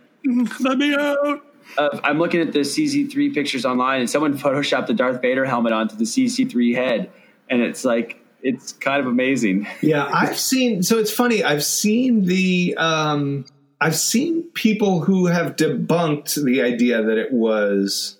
[0.59, 1.41] Let me out.
[1.77, 5.73] Uh, I'm looking at the CZ3 pictures online, and someone photoshopped the Darth Vader helmet
[5.73, 7.11] onto the CZ3 head,
[7.49, 9.67] and it's like it's kind of amazing.
[9.81, 10.81] Yeah, I've seen.
[10.83, 11.43] So it's funny.
[11.43, 12.75] I've seen the.
[12.77, 13.45] Um,
[13.83, 18.17] I've seen people who have debunked the idea that it was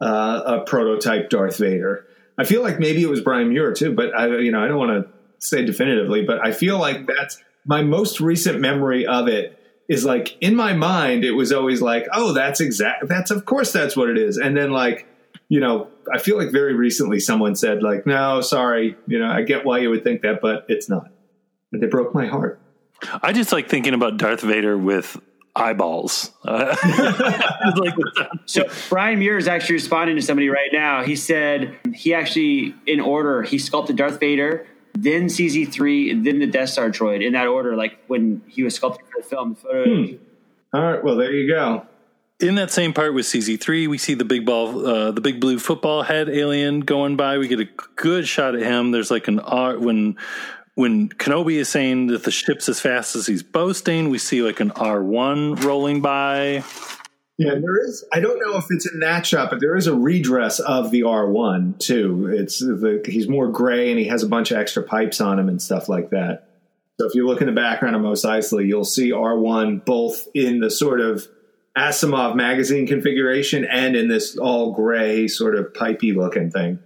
[0.00, 2.06] uh, a prototype Darth Vader.
[2.38, 4.78] I feel like maybe it was Brian Muir too, but I, you know, I don't
[4.78, 9.62] want to say definitively, but I feel like that's my most recent memory of it
[9.86, 13.06] is like in my mind it was always like, oh, that's exact.
[13.06, 15.06] That's of course that's what it is, and then like
[15.50, 19.42] you know, I feel like very recently someone said like, no, sorry, you know, I
[19.42, 21.10] get why you would think that, but it's not.
[21.70, 22.58] And they broke my heart.
[23.22, 25.18] I just like thinking about Darth Vader with
[25.54, 26.32] eyeballs.
[26.44, 26.74] Uh,
[27.76, 27.94] like,
[28.46, 31.02] So Brian Muir is actually responding to somebody right now.
[31.02, 36.46] He said he actually, in order, he sculpted Darth Vader, then CZ3, and then the
[36.46, 37.76] Death Star droid in that order.
[37.76, 39.54] Like when he was sculpting for the film.
[39.54, 40.18] The photo,
[40.74, 41.86] All right, well there you go.
[42.40, 45.58] in that same part with CZ3, we see the big ball, uh, the big blue
[45.58, 47.38] football head alien going by.
[47.38, 48.90] We get a good shot at him.
[48.90, 50.16] There's like an art when
[50.76, 54.10] when Kenobi is saying that the ship's as fast as he's boasting.
[54.10, 56.62] We see like an R1 rolling by.
[57.38, 58.04] Yeah, there is.
[58.12, 61.00] I don't know if it's in that shot, but there is a redress of the
[61.00, 62.30] R1 too.
[62.32, 65.48] It's the, he's more gray and he has a bunch of extra pipes on him
[65.48, 66.48] and stuff like that.
[67.00, 70.60] So if you look in the background of Mos Eisley, you'll see R1 both in
[70.60, 71.26] the sort of
[71.76, 76.80] Asimov magazine configuration and in this all gray sort of pipey looking thing.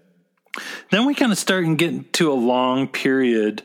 [0.90, 3.62] Then we kind of start and get into a long period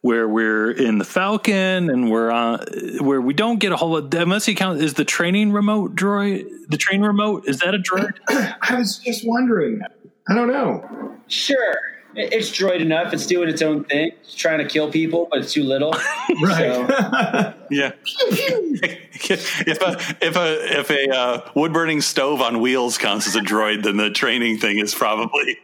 [0.00, 2.60] where we're in the Falcon and we're on
[3.00, 4.14] where we don't get a whole lot.
[4.14, 7.46] Unless you count, is the training remote droid the train remote?
[7.46, 8.12] Is that a droid?
[8.62, 9.82] I was just wondering.
[10.28, 11.16] I don't know.
[11.28, 11.76] sure,
[12.16, 13.12] it's droid enough.
[13.12, 14.10] It's doing its own thing.
[14.20, 15.94] It's trying to kill people, but it's too little.
[16.42, 17.54] Right.
[17.70, 17.92] Yeah.
[18.06, 23.40] if a if a if a uh, wood burning stove on wheels counts as a
[23.40, 25.58] droid, then the training thing is probably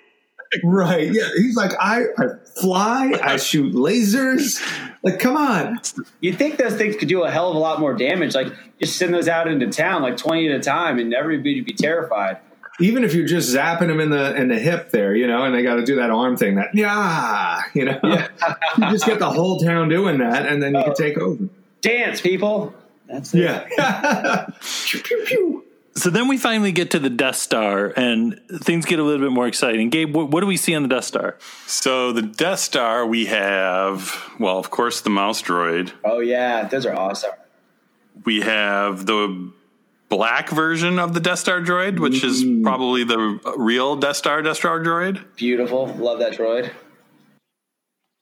[0.65, 1.13] right.
[1.13, 1.29] Yeah.
[1.37, 2.27] He's like, I, I
[2.61, 4.61] fly, I shoot lasers.
[5.03, 5.81] Like, come on.
[6.21, 8.35] You'd think those things could do a hell of a lot more damage.
[8.35, 11.67] Like just send those out into town, like twenty at a time, and everybody would
[11.67, 12.39] be terrified.
[12.81, 15.55] even if you're just zapping them in the in the hip there, you know, and
[15.55, 19.31] they got to do that arm thing, that yeah, you know, you just get the
[19.31, 20.95] whole town doing that, and then you can oh.
[20.95, 21.49] take over.
[21.81, 22.75] Dance, people.
[23.09, 23.41] That's it.
[23.41, 24.47] Yeah.
[24.87, 25.62] pew, pew, pew.
[25.95, 29.33] So then we finally get to the Death Star, and things get a little bit
[29.33, 29.91] more exciting.
[29.91, 31.37] Gabe, what, what do we see on the Death Star?
[31.67, 35.93] So the Death Star, we have, well, of course, the mouse droid.
[36.05, 37.33] Oh yeah, those are awesome.
[38.25, 39.53] We have the
[40.09, 44.57] black version of the Death Star droid, which is probably the real Death Star Death
[44.57, 45.23] Star droid.
[45.37, 45.87] Beautiful.
[45.87, 46.71] Love that droid.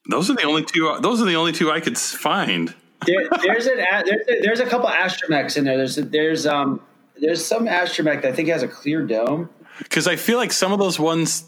[0.09, 0.97] Those are the only two.
[1.01, 2.75] Those are the only two I could find.
[3.07, 5.77] There, there's an a- there's a, there's a couple astromechs in there.
[5.77, 6.81] There's there's um
[7.21, 9.51] there's some astromech that I think has a clear dome.
[9.79, 11.45] Because I feel like some of those ones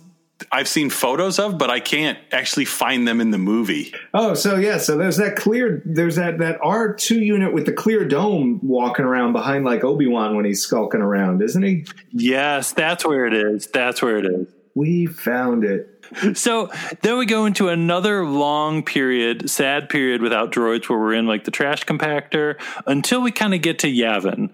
[0.51, 3.95] I've seen photos of, but I can't actually find them in the movie.
[4.13, 7.73] Oh, so yeah, so there's that clear, there's that that R two unit with the
[7.73, 11.87] clear dome walking around behind like Obi Wan when he's skulking around, isn't he?
[12.11, 13.67] Yes, that's where it is.
[13.69, 14.49] That's where it is.
[14.75, 15.89] We found it.
[16.35, 16.71] So
[17.03, 21.45] then we go into another long period, sad period without droids where we're in like
[21.45, 24.51] the trash compactor until we kind of get to Yavin.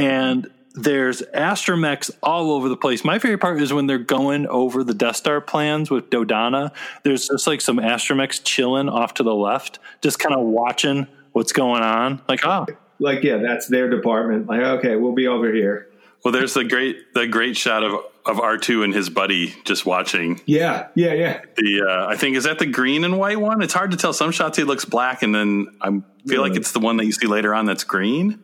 [0.00, 3.04] And there's astromechs all over the place.
[3.04, 6.72] My favorite part is when they're going over the Death Star plans with Dodonna.
[7.02, 11.52] There's just like some astromechs chilling off to the left, just kind of watching what's
[11.52, 12.22] going on.
[12.28, 12.66] Like, oh,
[12.98, 14.46] Like, yeah, that's their department.
[14.46, 15.88] Like, okay, we'll be over here.
[16.24, 17.94] Well, there's the great the great shot of
[18.26, 21.40] of R two and his buddy just watching Yeah, yeah, yeah.
[21.56, 21.82] the.
[21.88, 23.62] Uh, I think is that the green and white one.
[23.62, 24.12] It's hard to tell.
[24.12, 25.88] Some shots he looks black, and then I
[26.28, 28.42] feel like it's the one that you see later on that's green.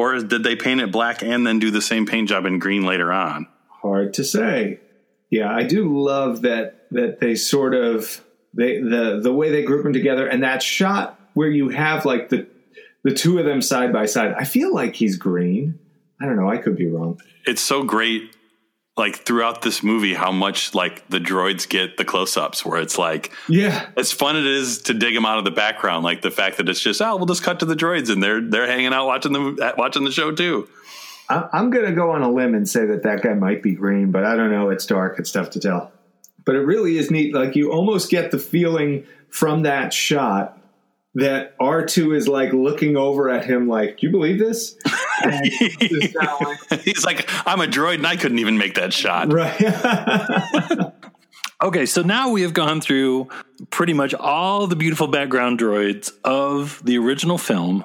[0.00, 2.86] Or did they paint it black and then do the same paint job in green
[2.86, 3.46] later on?
[3.68, 4.80] Hard to say.
[5.28, 8.24] Yeah, I do love that that they sort of
[8.54, 12.30] they the the way they group them together and that shot where you have like
[12.30, 12.46] the
[13.02, 14.32] the two of them side by side.
[14.38, 15.78] I feel like he's green.
[16.18, 16.48] I don't know.
[16.48, 17.20] I could be wrong.
[17.44, 18.34] It's so great,
[18.96, 22.98] like throughout this movie, how much like the droids get the close ups, where it's
[22.98, 26.30] like Yeah, as fun it is to dig them out of the background, like the
[26.30, 28.92] fact that it's just oh we'll just cut to the droids and they're they're hanging
[28.92, 30.68] out watching the watching the show too.
[31.30, 34.24] I'm to go on a limb and say that that guy might be green, but
[34.24, 34.70] I don't know.
[34.70, 35.18] It's dark.
[35.20, 35.92] It's tough to tell.
[36.44, 37.32] But it really is neat.
[37.32, 40.59] Like you almost get the feeling from that shot
[41.14, 44.76] that R2 is like looking over at him, like, Do "You believe this?"
[45.22, 45.44] And
[45.80, 49.32] he's like, He's like I'm a droid and I couldn't even make that shot.
[49.32, 50.92] right.
[51.62, 53.28] Okay, so now we have gone through
[53.68, 57.84] pretty much all the beautiful background droids of the original film.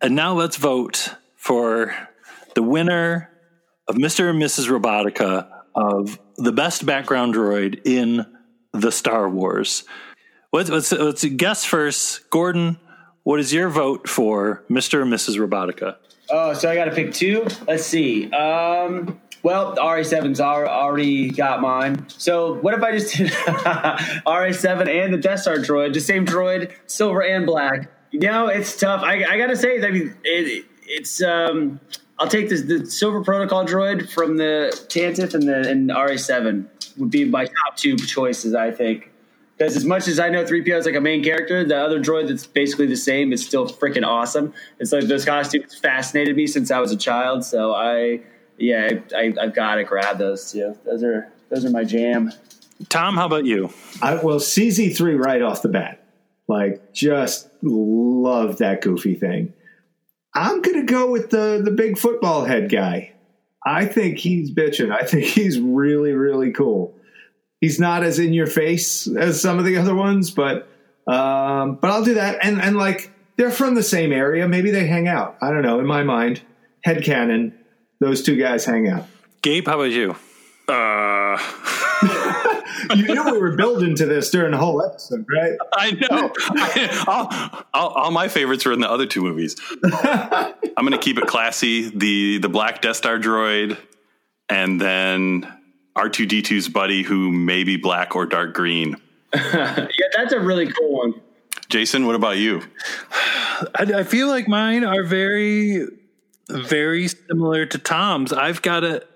[0.00, 1.94] And now let's vote for
[2.56, 3.30] the winner
[3.86, 4.28] of Mr.
[4.28, 4.68] and Mrs.
[4.68, 5.46] Robotica
[5.76, 8.26] of the best background droid in
[8.72, 9.84] the Star Wars.
[10.52, 12.28] Let's, let's, let's guess first.
[12.30, 12.78] Gordon,
[13.22, 15.02] what is your vote for Mr.
[15.02, 15.36] and Mrs.
[15.38, 15.96] Robotica?
[16.30, 17.46] Oh, so I got to pick two.
[17.66, 18.30] Let's see.
[18.32, 22.06] Um, well, RA7's already got mine.
[22.08, 26.72] So what if I just did RA7 and the Death Star droid, the same droid,
[26.86, 27.90] silver and black?
[28.10, 29.02] You know, it's tough.
[29.02, 31.22] I, I got to say, I mean, it, it's.
[31.22, 31.80] Um,
[32.18, 36.66] I'll take this, the silver protocol droid from the Tantive and the and RA7
[36.98, 38.54] would be my top two choices.
[38.54, 39.11] I think.
[39.56, 42.28] Because as much as I know 3PO is like a main character, the other droid
[42.28, 44.52] that's basically the same is still freaking awesome.
[44.78, 47.44] It's like those costumes fascinated me since I was a child.
[47.44, 48.20] So I,
[48.58, 50.76] yeah, I, I've got to grab those two.
[50.84, 52.32] Those are those are my jam.
[52.88, 53.70] Tom, how about you?
[54.00, 56.04] I, well, CZ3 right off the bat,
[56.48, 59.52] like, just love that goofy thing.
[60.34, 63.12] I'm going to go with the the big football head guy.
[63.64, 64.90] I think he's bitching.
[64.90, 66.94] I think he's really, really cool.
[67.62, 70.68] He's not as in your face as some of the other ones, but
[71.06, 72.44] um, but I'll do that.
[72.44, 75.38] And and like they're from the same area, maybe they hang out.
[75.40, 75.78] I don't know.
[75.80, 76.42] In my mind,
[76.84, 77.58] head canon,
[78.00, 79.06] those two guys hang out.
[79.40, 80.14] Gabe, how about you?
[80.68, 81.38] Uh,
[82.94, 85.52] You knew we were building to this during the whole episode, right?
[85.74, 86.32] I know.
[87.06, 89.56] all, all, all my favorites were in the other two movies.
[89.84, 91.90] I'm going to keep it classy.
[91.90, 93.78] The the black Death Star droid,
[94.48, 95.46] and then
[95.96, 98.96] R2D2's buddy, who may be black or dark green.
[99.34, 101.14] Yeah, that's a really cool one.
[101.70, 102.60] Jason, what about you?
[103.74, 105.86] I, I feel like mine are very,
[106.50, 108.32] very similar to Tom's.
[108.32, 109.06] I've got a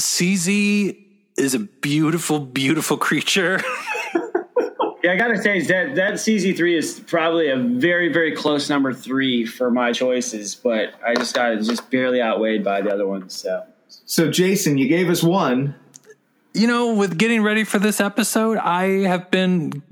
[0.00, 0.96] CZ
[1.36, 3.60] is a beautiful, beautiful creature.
[5.02, 9.44] Yeah, I gotta say that that CZ3 is probably a very very close number three
[9.44, 13.34] for my choices, but I just got it just barely outweighed by the other ones.
[13.34, 15.74] So So, Jason, you gave us one.
[16.54, 19.82] You know, with getting ready for this episode, I have been,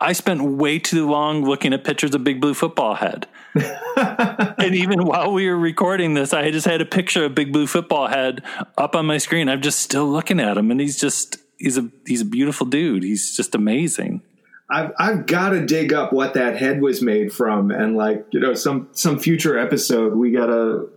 [0.00, 3.26] I spent way too long looking at pictures of Big Blue Football Head.
[3.96, 7.66] and even while we were recording this, I just had a picture of Big Blue
[7.66, 8.42] Football Head
[8.76, 9.48] up on my screen.
[9.48, 13.04] I'm just still looking at him, and he's just, he's a, he's a beautiful dude.
[13.04, 14.22] He's just amazing.
[14.70, 18.40] I've I've got to dig up what that head was made from, and like you
[18.40, 20.88] know, some some future episode we gotta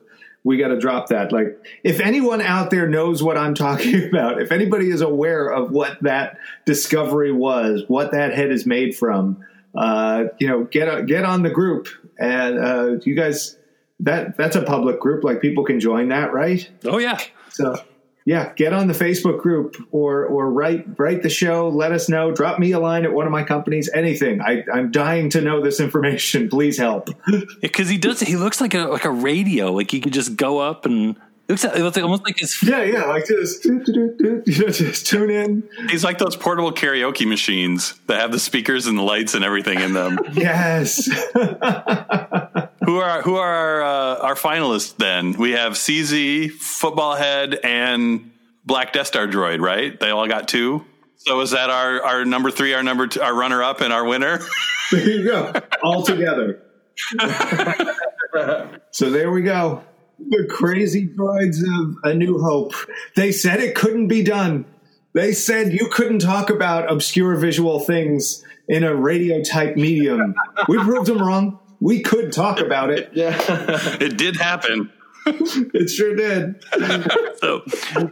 [0.44, 1.32] we gotta drop that.
[1.32, 5.72] Like, if anyone out there knows what I'm talking about, if anybody is aware of
[5.72, 11.24] what that discovery was, what that head is made from, uh, you know, get get
[11.24, 11.88] on the group,
[12.20, 13.58] and uh, you guys.
[14.04, 15.24] That that's a public group.
[15.24, 16.68] Like people can join that, right?
[16.86, 17.20] Oh yeah.
[17.52, 17.76] So
[18.26, 21.70] yeah, get on the Facebook group or or write write the show.
[21.70, 22.32] Let us know.
[22.32, 23.90] Drop me a line at one of my companies.
[23.94, 24.42] Anything.
[24.42, 26.50] I, I'm dying to know this information.
[26.52, 27.10] Please help.
[27.62, 28.20] Because he does.
[28.20, 29.72] He looks like a like a radio.
[29.72, 31.16] Like he could just go up and.
[31.48, 32.64] It looks, it looks like, almost like his.
[32.64, 33.84] yeah, yeah, like just you
[34.20, 35.68] know, just tune in.
[35.90, 39.80] He's like those portable karaoke machines that have the speakers and the lights and everything
[39.80, 40.18] in them.
[40.34, 41.10] Yes.
[42.84, 45.34] who are who are our, uh, our finalists then?
[45.34, 48.32] We have CZ, Football Head, and
[48.66, 49.60] Black Death Star Droid.
[49.60, 50.00] Right?
[50.00, 50.86] They all got two.
[51.18, 54.06] So is that our our number three, our number two, our runner up, and our
[54.06, 54.40] winner?
[54.92, 55.54] there you go.
[55.84, 56.64] All together.
[58.92, 59.84] so there we go.
[60.18, 62.74] The crazy droids of A New Hope.
[63.16, 64.66] They said it couldn't be done.
[65.14, 70.36] They said you couldn't talk about obscure visual things in a radio type medium.
[70.68, 71.60] We proved them wrong.
[71.82, 73.12] We could talk about it.
[73.16, 73.36] Yeah.
[74.00, 74.92] it did happen.
[75.26, 76.64] It sure did.
[77.38, 77.62] So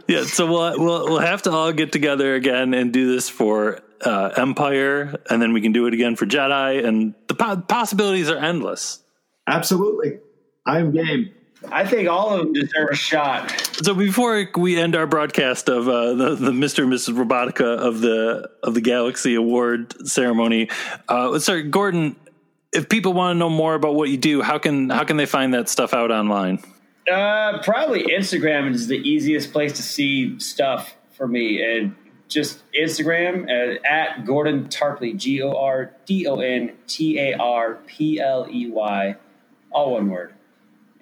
[0.06, 0.22] yeah.
[0.22, 4.30] So we'll we'll we'll have to all get together again and do this for uh,
[4.36, 8.38] Empire, and then we can do it again for Jedi, and the po- possibilities are
[8.38, 9.02] endless.
[9.48, 10.20] Absolutely.
[10.64, 11.32] I'm game.
[11.68, 13.50] I think all of them deserve a shot.
[13.82, 16.84] So before we end our broadcast of uh, the, the Mr.
[16.84, 17.14] and Mrs.
[17.14, 20.70] Robotica of the of the Galaxy Award ceremony,
[21.08, 21.48] uh, let's.
[21.70, 22.16] Gordon,
[22.72, 25.26] if people want to know more about what you do, how can how can they
[25.26, 26.62] find that stuff out online?
[27.10, 31.94] Uh, probably Instagram is the easiest place to see stuff for me, and
[32.28, 37.74] just Instagram uh, at Gordon Tarpley, G O R D O N T A R
[37.86, 39.16] P L E Y,
[39.72, 40.34] all one word.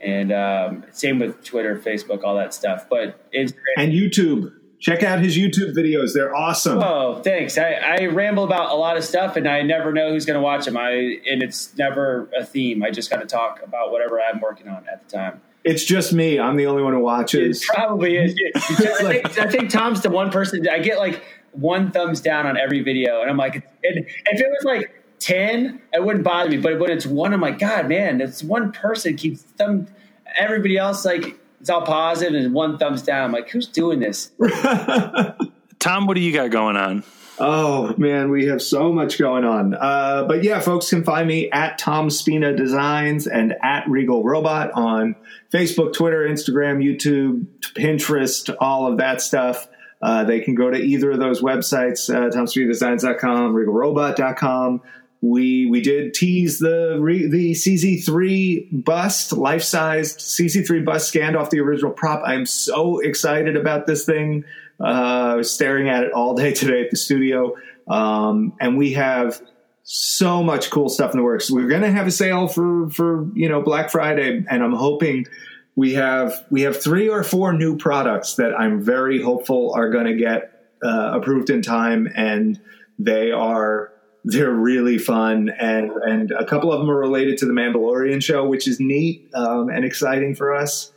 [0.01, 2.89] And um, same with Twitter, Facebook, all that stuff.
[2.89, 3.55] But Instagram.
[3.77, 4.55] And YouTube.
[4.81, 6.15] Check out his YouTube videos.
[6.15, 6.79] They're awesome.
[6.81, 7.59] Oh, thanks.
[7.59, 10.41] I, I ramble about a lot of stuff, and I never know who's going to
[10.41, 10.77] watch them.
[10.77, 10.91] I
[11.29, 12.83] and it's never a theme.
[12.85, 15.41] I just got to talk about whatever I'm working on at the time.
[15.65, 16.39] It's just me.
[16.39, 17.65] I'm the only one who It watches.
[17.67, 18.35] probably is.
[18.55, 20.67] I, think, I think Tom's the one person.
[20.69, 21.23] I get like
[21.53, 23.65] one thumbs down on every video, and I'm like, and
[24.07, 26.57] if it was like ten, it wouldn't bother me.
[26.59, 29.89] But when it's one, I'm like, God, man, it's one person keeps thumb.
[30.37, 33.25] Everybody else like it's all positive and one thumbs down.
[33.25, 34.31] I'm like, who's doing this?
[35.79, 37.05] Tom, what do you got going on?
[37.41, 39.75] Oh man, we have so much going on.
[39.75, 44.73] Uh, but yeah, folks can find me at Tom Spina Designs and at Regal Robot
[44.73, 45.15] on
[45.53, 49.69] Facebook, Twitter, Instagram, YouTube, Pinterest, all of that stuff.
[50.01, 54.81] Uh, they can go to either of those websites, uh, TomSpinaDesigns.com, RegalRobot.com.
[55.21, 61.51] We we did tease the re, the CZ3 bust, life sized CZ3 bust scanned off
[61.51, 62.23] the original prop.
[62.25, 64.45] I'm so excited about this thing.
[64.81, 67.57] Uh, I was staring at it all day today at the studio,
[67.89, 69.43] um, and we have
[69.83, 71.51] so much cool stuff in the works.
[71.51, 75.27] We're going to have a sale for for you know Black Friday, and I'm hoping
[75.75, 80.07] we have we have three or four new products that I'm very hopeful are going
[80.07, 82.61] to get uh, approved in time, and
[82.99, 83.93] they are
[84.29, 88.47] they're really fun, and and a couple of them are related to the Mandalorian show,
[88.47, 90.93] which is neat um, and exciting for us.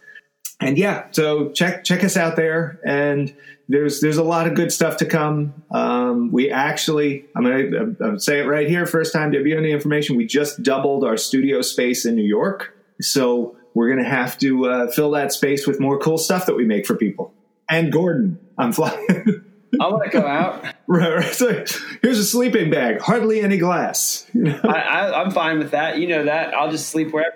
[0.59, 3.33] And yeah, so check check us out there, and
[3.69, 5.53] there's there's a lot of good stuff to come.
[5.71, 9.71] Um, we actually, I'm gonna, I'm say it right here, first time give you any
[9.71, 10.17] information.
[10.17, 14.91] We just doubled our studio space in New York, so we're gonna have to uh,
[14.91, 17.33] fill that space with more cool stuff that we make for people.
[17.69, 19.07] And Gordon, I'm flying.
[19.79, 20.65] I want to come out.
[20.87, 21.33] Right, right.
[21.33, 21.63] So
[22.01, 24.25] here's a sleeping bag, hardly any glass.
[24.33, 24.59] You know?
[24.63, 25.97] I, I, I'm fine with that.
[25.97, 26.53] You know that.
[26.53, 27.35] I'll just sleep wherever.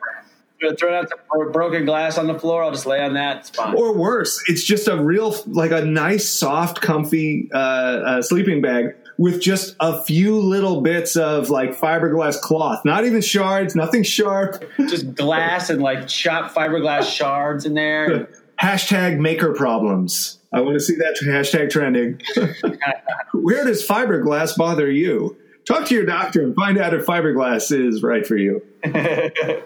[0.79, 2.63] Throw out the broken glass on the floor.
[2.63, 3.37] I'll just lay on that.
[3.37, 3.75] It's fine.
[3.75, 8.95] Or worse, it's just a real, like a nice, soft, comfy uh, uh, sleeping bag
[9.17, 12.83] with just a few little bits of like fiberglass cloth.
[12.85, 14.63] Not even shards, nothing sharp.
[14.87, 18.29] just glass and like chopped fiberglass shards in there.
[18.61, 20.39] Hashtag maker problems.
[20.55, 22.21] I want to see that hashtag trending.
[23.33, 25.35] Where does fiberglass bother you?
[25.67, 28.61] Talk to your doctor and find out if fiberglass is right for you.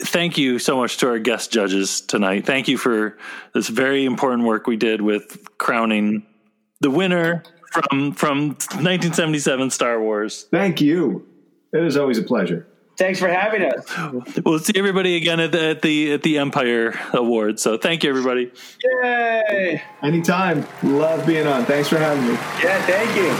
[0.00, 2.44] Thank you so much to our guest judges tonight.
[2.44, 3.16] Thank you for
[3.54, 6.26] this very important work we did with crowning
[6.80, 10.48] the winner from from 1977 Star Wars.
[10.50, 11.24] Thank you.
[11.72, 12.66] It is always a pleasure.
[12.96, 13.84] Thanks for having us.
[14.44, 17.60] We'll see everybody again at the at the, at the Empire Award.
[17.60, 18.50] So thank you, everybody.
[18.82, 19.82] Yay!
[20.02, 20.66] Anytime.
[20.82, 21.66] Love being on.
[21.66, 22.32] Thanks for having me.
[22.32, 23.34] Yeah, thank you.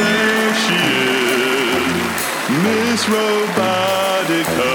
[0.00, 0.74] There she
[1.76, 2.20] is,
[2.64, 4.72] Miss Robotica.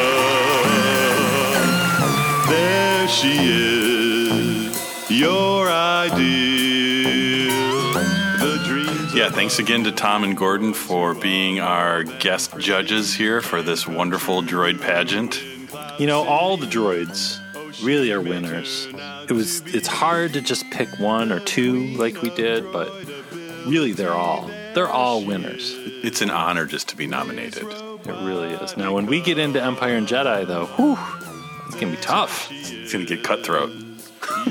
[2.47, 3.74] There she is.
[9.45, 14.41] Thanks again to Tom and Gordon for being our guest judges here for this wonderful
[14.41, 15.39] droid pageant.
[15.99, 17.37] You know, all the droids
[17.83, 18.87] really are winners.
[19.29, 22.89] It was it's hard to just pick one or two like we did, but
[23.67, 25.75] really they're all they're all winners.
[25.77, 27.65] It's an honor just to be nominated.
[27.65, 28.75] It really is.
[28.75, 30.97] Now when we get into Empire and Jedi though, whew,
[31.67, 32.49] it's gonna be tough.
[32.51, 33.69] It's going to get cutthroat.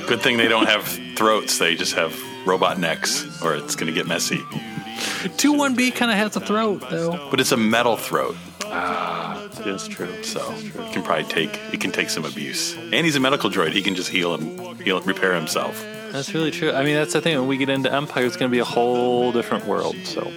[0.07, 0.87] Good thing they don't have
[1.17, 2.17] throats, they just have
[2.47, 4.41] robot necks, or it's going to get messy.
[5.37, 7.29] Two one B kinda has a throat though.
[7.31, 8.37] But it's a metal throat,
[8.67, 10.23] Ah, That's true.
[10.23, 12.75] so it can probably take it can take some abuse.
[12.77, 15.83] And he's a medical droid; he can just heal him, heal, repair himself.
[16.13, 16.71] That's really true.
[16.73, 17.37] I mean, that's the thing.
[17.39, 19.97] When we get into Empire, it's going to be a whole different world.
[20.05, 20.31] So,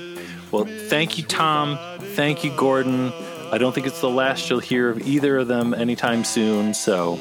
[0.51, 1.77] well, thank you, Tom.
[2.15, 3.13] Thank you, Gordon.
[3.51, 6.73] I don't think it's the last you'll hear of either of them anytime soon.
[6.73, 7.19] So,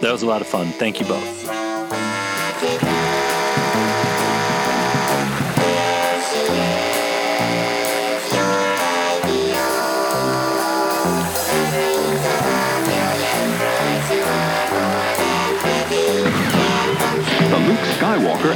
[0.00, 0.68] that was a lot of fun.
[0.72, 1.71] Thank you both.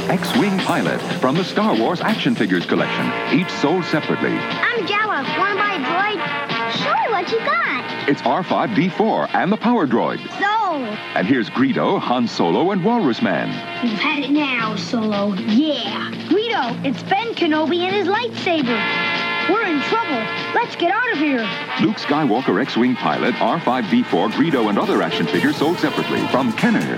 [0.09, 3.05] X-Wing pilot from the Star Wars action figures collection,
[3.37, 4.29] each sold separately.
[4.31, 5.37] I'm Jawa.
[5.37, 6.71] Wanna buy a droid?
[6.77, 8.07] Sure, what you got?
[8.09, 10.19] It's R5D4 and the Power Droid.
[10.39, 10.75] So,
[11.15, 13.49] And here's Greedo, Han Solo, and Walrus Man.
[13.85, 15.33] you've had it now, Solo.
[15.33, 16.09] Yeah.
[16.29, 18.79] Greedo, it's Ben Kenobi and his lightsaber.
[19.49, 20.23] We're in trouble.
[20.55, 21.39] Let's get out of here.
[21.81, 26.97] Luke Skywalker X-Wing pilot, R5D4, Greedo, and other action figures sold separately from Kenner.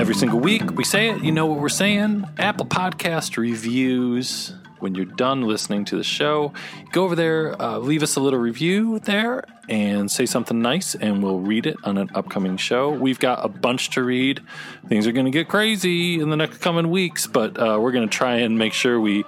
[0.00, 1.22] Every single week we say it.
[1.22, 2.24] You know what we're saying.
[2.38, 4.54] Apple Podcast reviews.
[4.78, 6.54] When you're done listening to the show,
[6.90, 11.22] go over there, uh, leave us a little review there, and say something nice, and
[11.22, 12.88] we'll read it on an upcoming show.
[12.88, 14.40] We've got a bunch to read.
[14.88, 18.08] Things are going to get crazy in the next coming weeks, but uh, we're going
[18.08, 19.26] to try and make sure we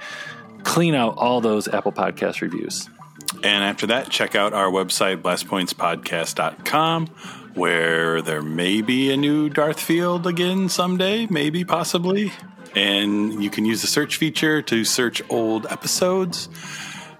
[0.63, 2.89] clean out all those Apple Podcast reviews.
[3.43, 7.11] And after that, check out our website, blastpointspodcast.com,
[7.55, 12.33] where there may be a new Darth Field again someday, maybe, possibly.
[12.75, 16.49] And you can use the search feature to search old episodes.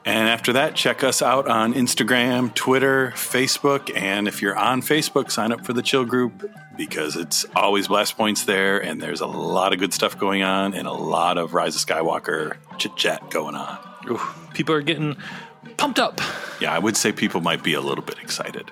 [0.05, 3.95] And after that, check us out on Instagram, Twitter, Facebook.
[3.97, 8.17] And if you're on Facebook, sign up for the chill group because it's always blast
[8.17, 8.83] points there.
[8.83, 11.83] And there's a lot of good stuff going on and a lot of Rise of
[11.83, 13.79] Skywalker chit chat going on.
[14.11, 14.21] Ooh,
[14.55, 15.17] people are getting
[15.77, 16.21] pumped up.
[16.61, 18.71] Yeah, I would say people might be a little bit excited.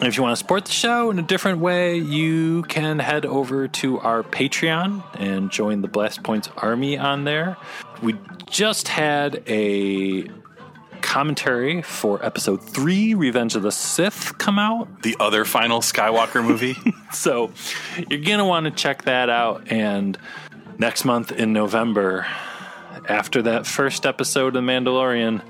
[0.00, 3.66] If you want to support the show in a different way, you can head over
[3.66, 7.56] to our Patreon and join the Blast Points Army on there.
[8.00, 8.14] We
[8.46, 10.28] just had a
[11.00, 15.02] commentary for episode three, Revenge of the Sith, come out.
[15.02, 16.76] The other final Skywalker movie.
[17.10, 17.50] So
[17.96, 19.72] you're going to want to check that out.
[19.72, 20.18] And
[20.76, 22.26] next month in November,
[23.08, 25.40] after that first episode of The Mandalorian,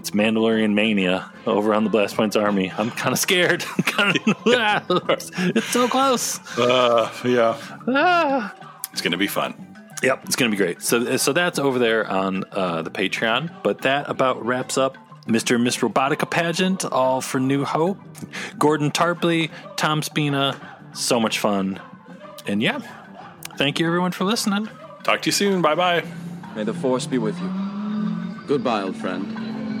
[0.00, 2.72] it's Mandalorian Mania over on the Blast Points Army.
[2.76, 3.62] I'm kind of scared.
[3.84, 4.36] kind of,
[5.54, 6.40] it's so close.
[6.58, 7.56] uh, yeah.
[7.86, 8.54] Ah.
[8.92, 9.54] It's going to be fun.
[10.02, 10.80] Yep, it's going to be great.
[10.80, 13.62] So, so that's over there on uh, the Patreon.
[13.62, 14.96] But that about wraps up
[15.26, 15.56] Mr.
[15.56, 17.98] and Miss Robotica pageant, all for New Hope.
[18.58, 20.56] Gordon Tarpley, Tom Spina,
[20.94, 21.78] so much fun.
[22.46, 22.78] And yeah,
[23.58, 24.70] thank you everyone for listening.
[25.02, 25.60] Talk to you soon.
[25.60, 26.04] Bye bye.
[26.56, 27.50] May the Force be with you.
[28.46, 29.39] Goodbye, old friend.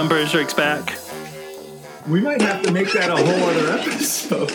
[0.00, 0.98] Start diving Empire Strikes Back?
[2.08, 4.50] We might have to make that a whole other episode.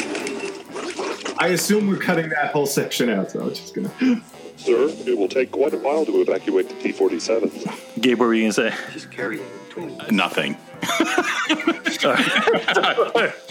[1.38, 3.91] I assume we're cutting that whole section out, so I'm just gonna.
[4.57, 7.51] Sir, it will take quite a while to evacuate the T 47.
[7.99, 8.73] Gabe, what were you going to say?
[8.93, 10.11] Just carry it.
[10.11, 10.57] Nothing.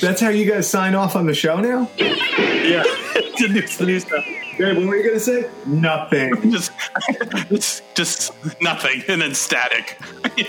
[0.01, 1.91] That's how you guys sign off on the show now?
[1.99, 2.85] Yeah,
[3.39, 4.25] the new, new stuff.
[4.59, 5.49] Babe, what were you gonna say?
[5.67, 6.35] Nothing.
[6.51, 6.73] Just,
[7.49, 9.99] just, just nothing, and then static.
[10.23, 10.45] The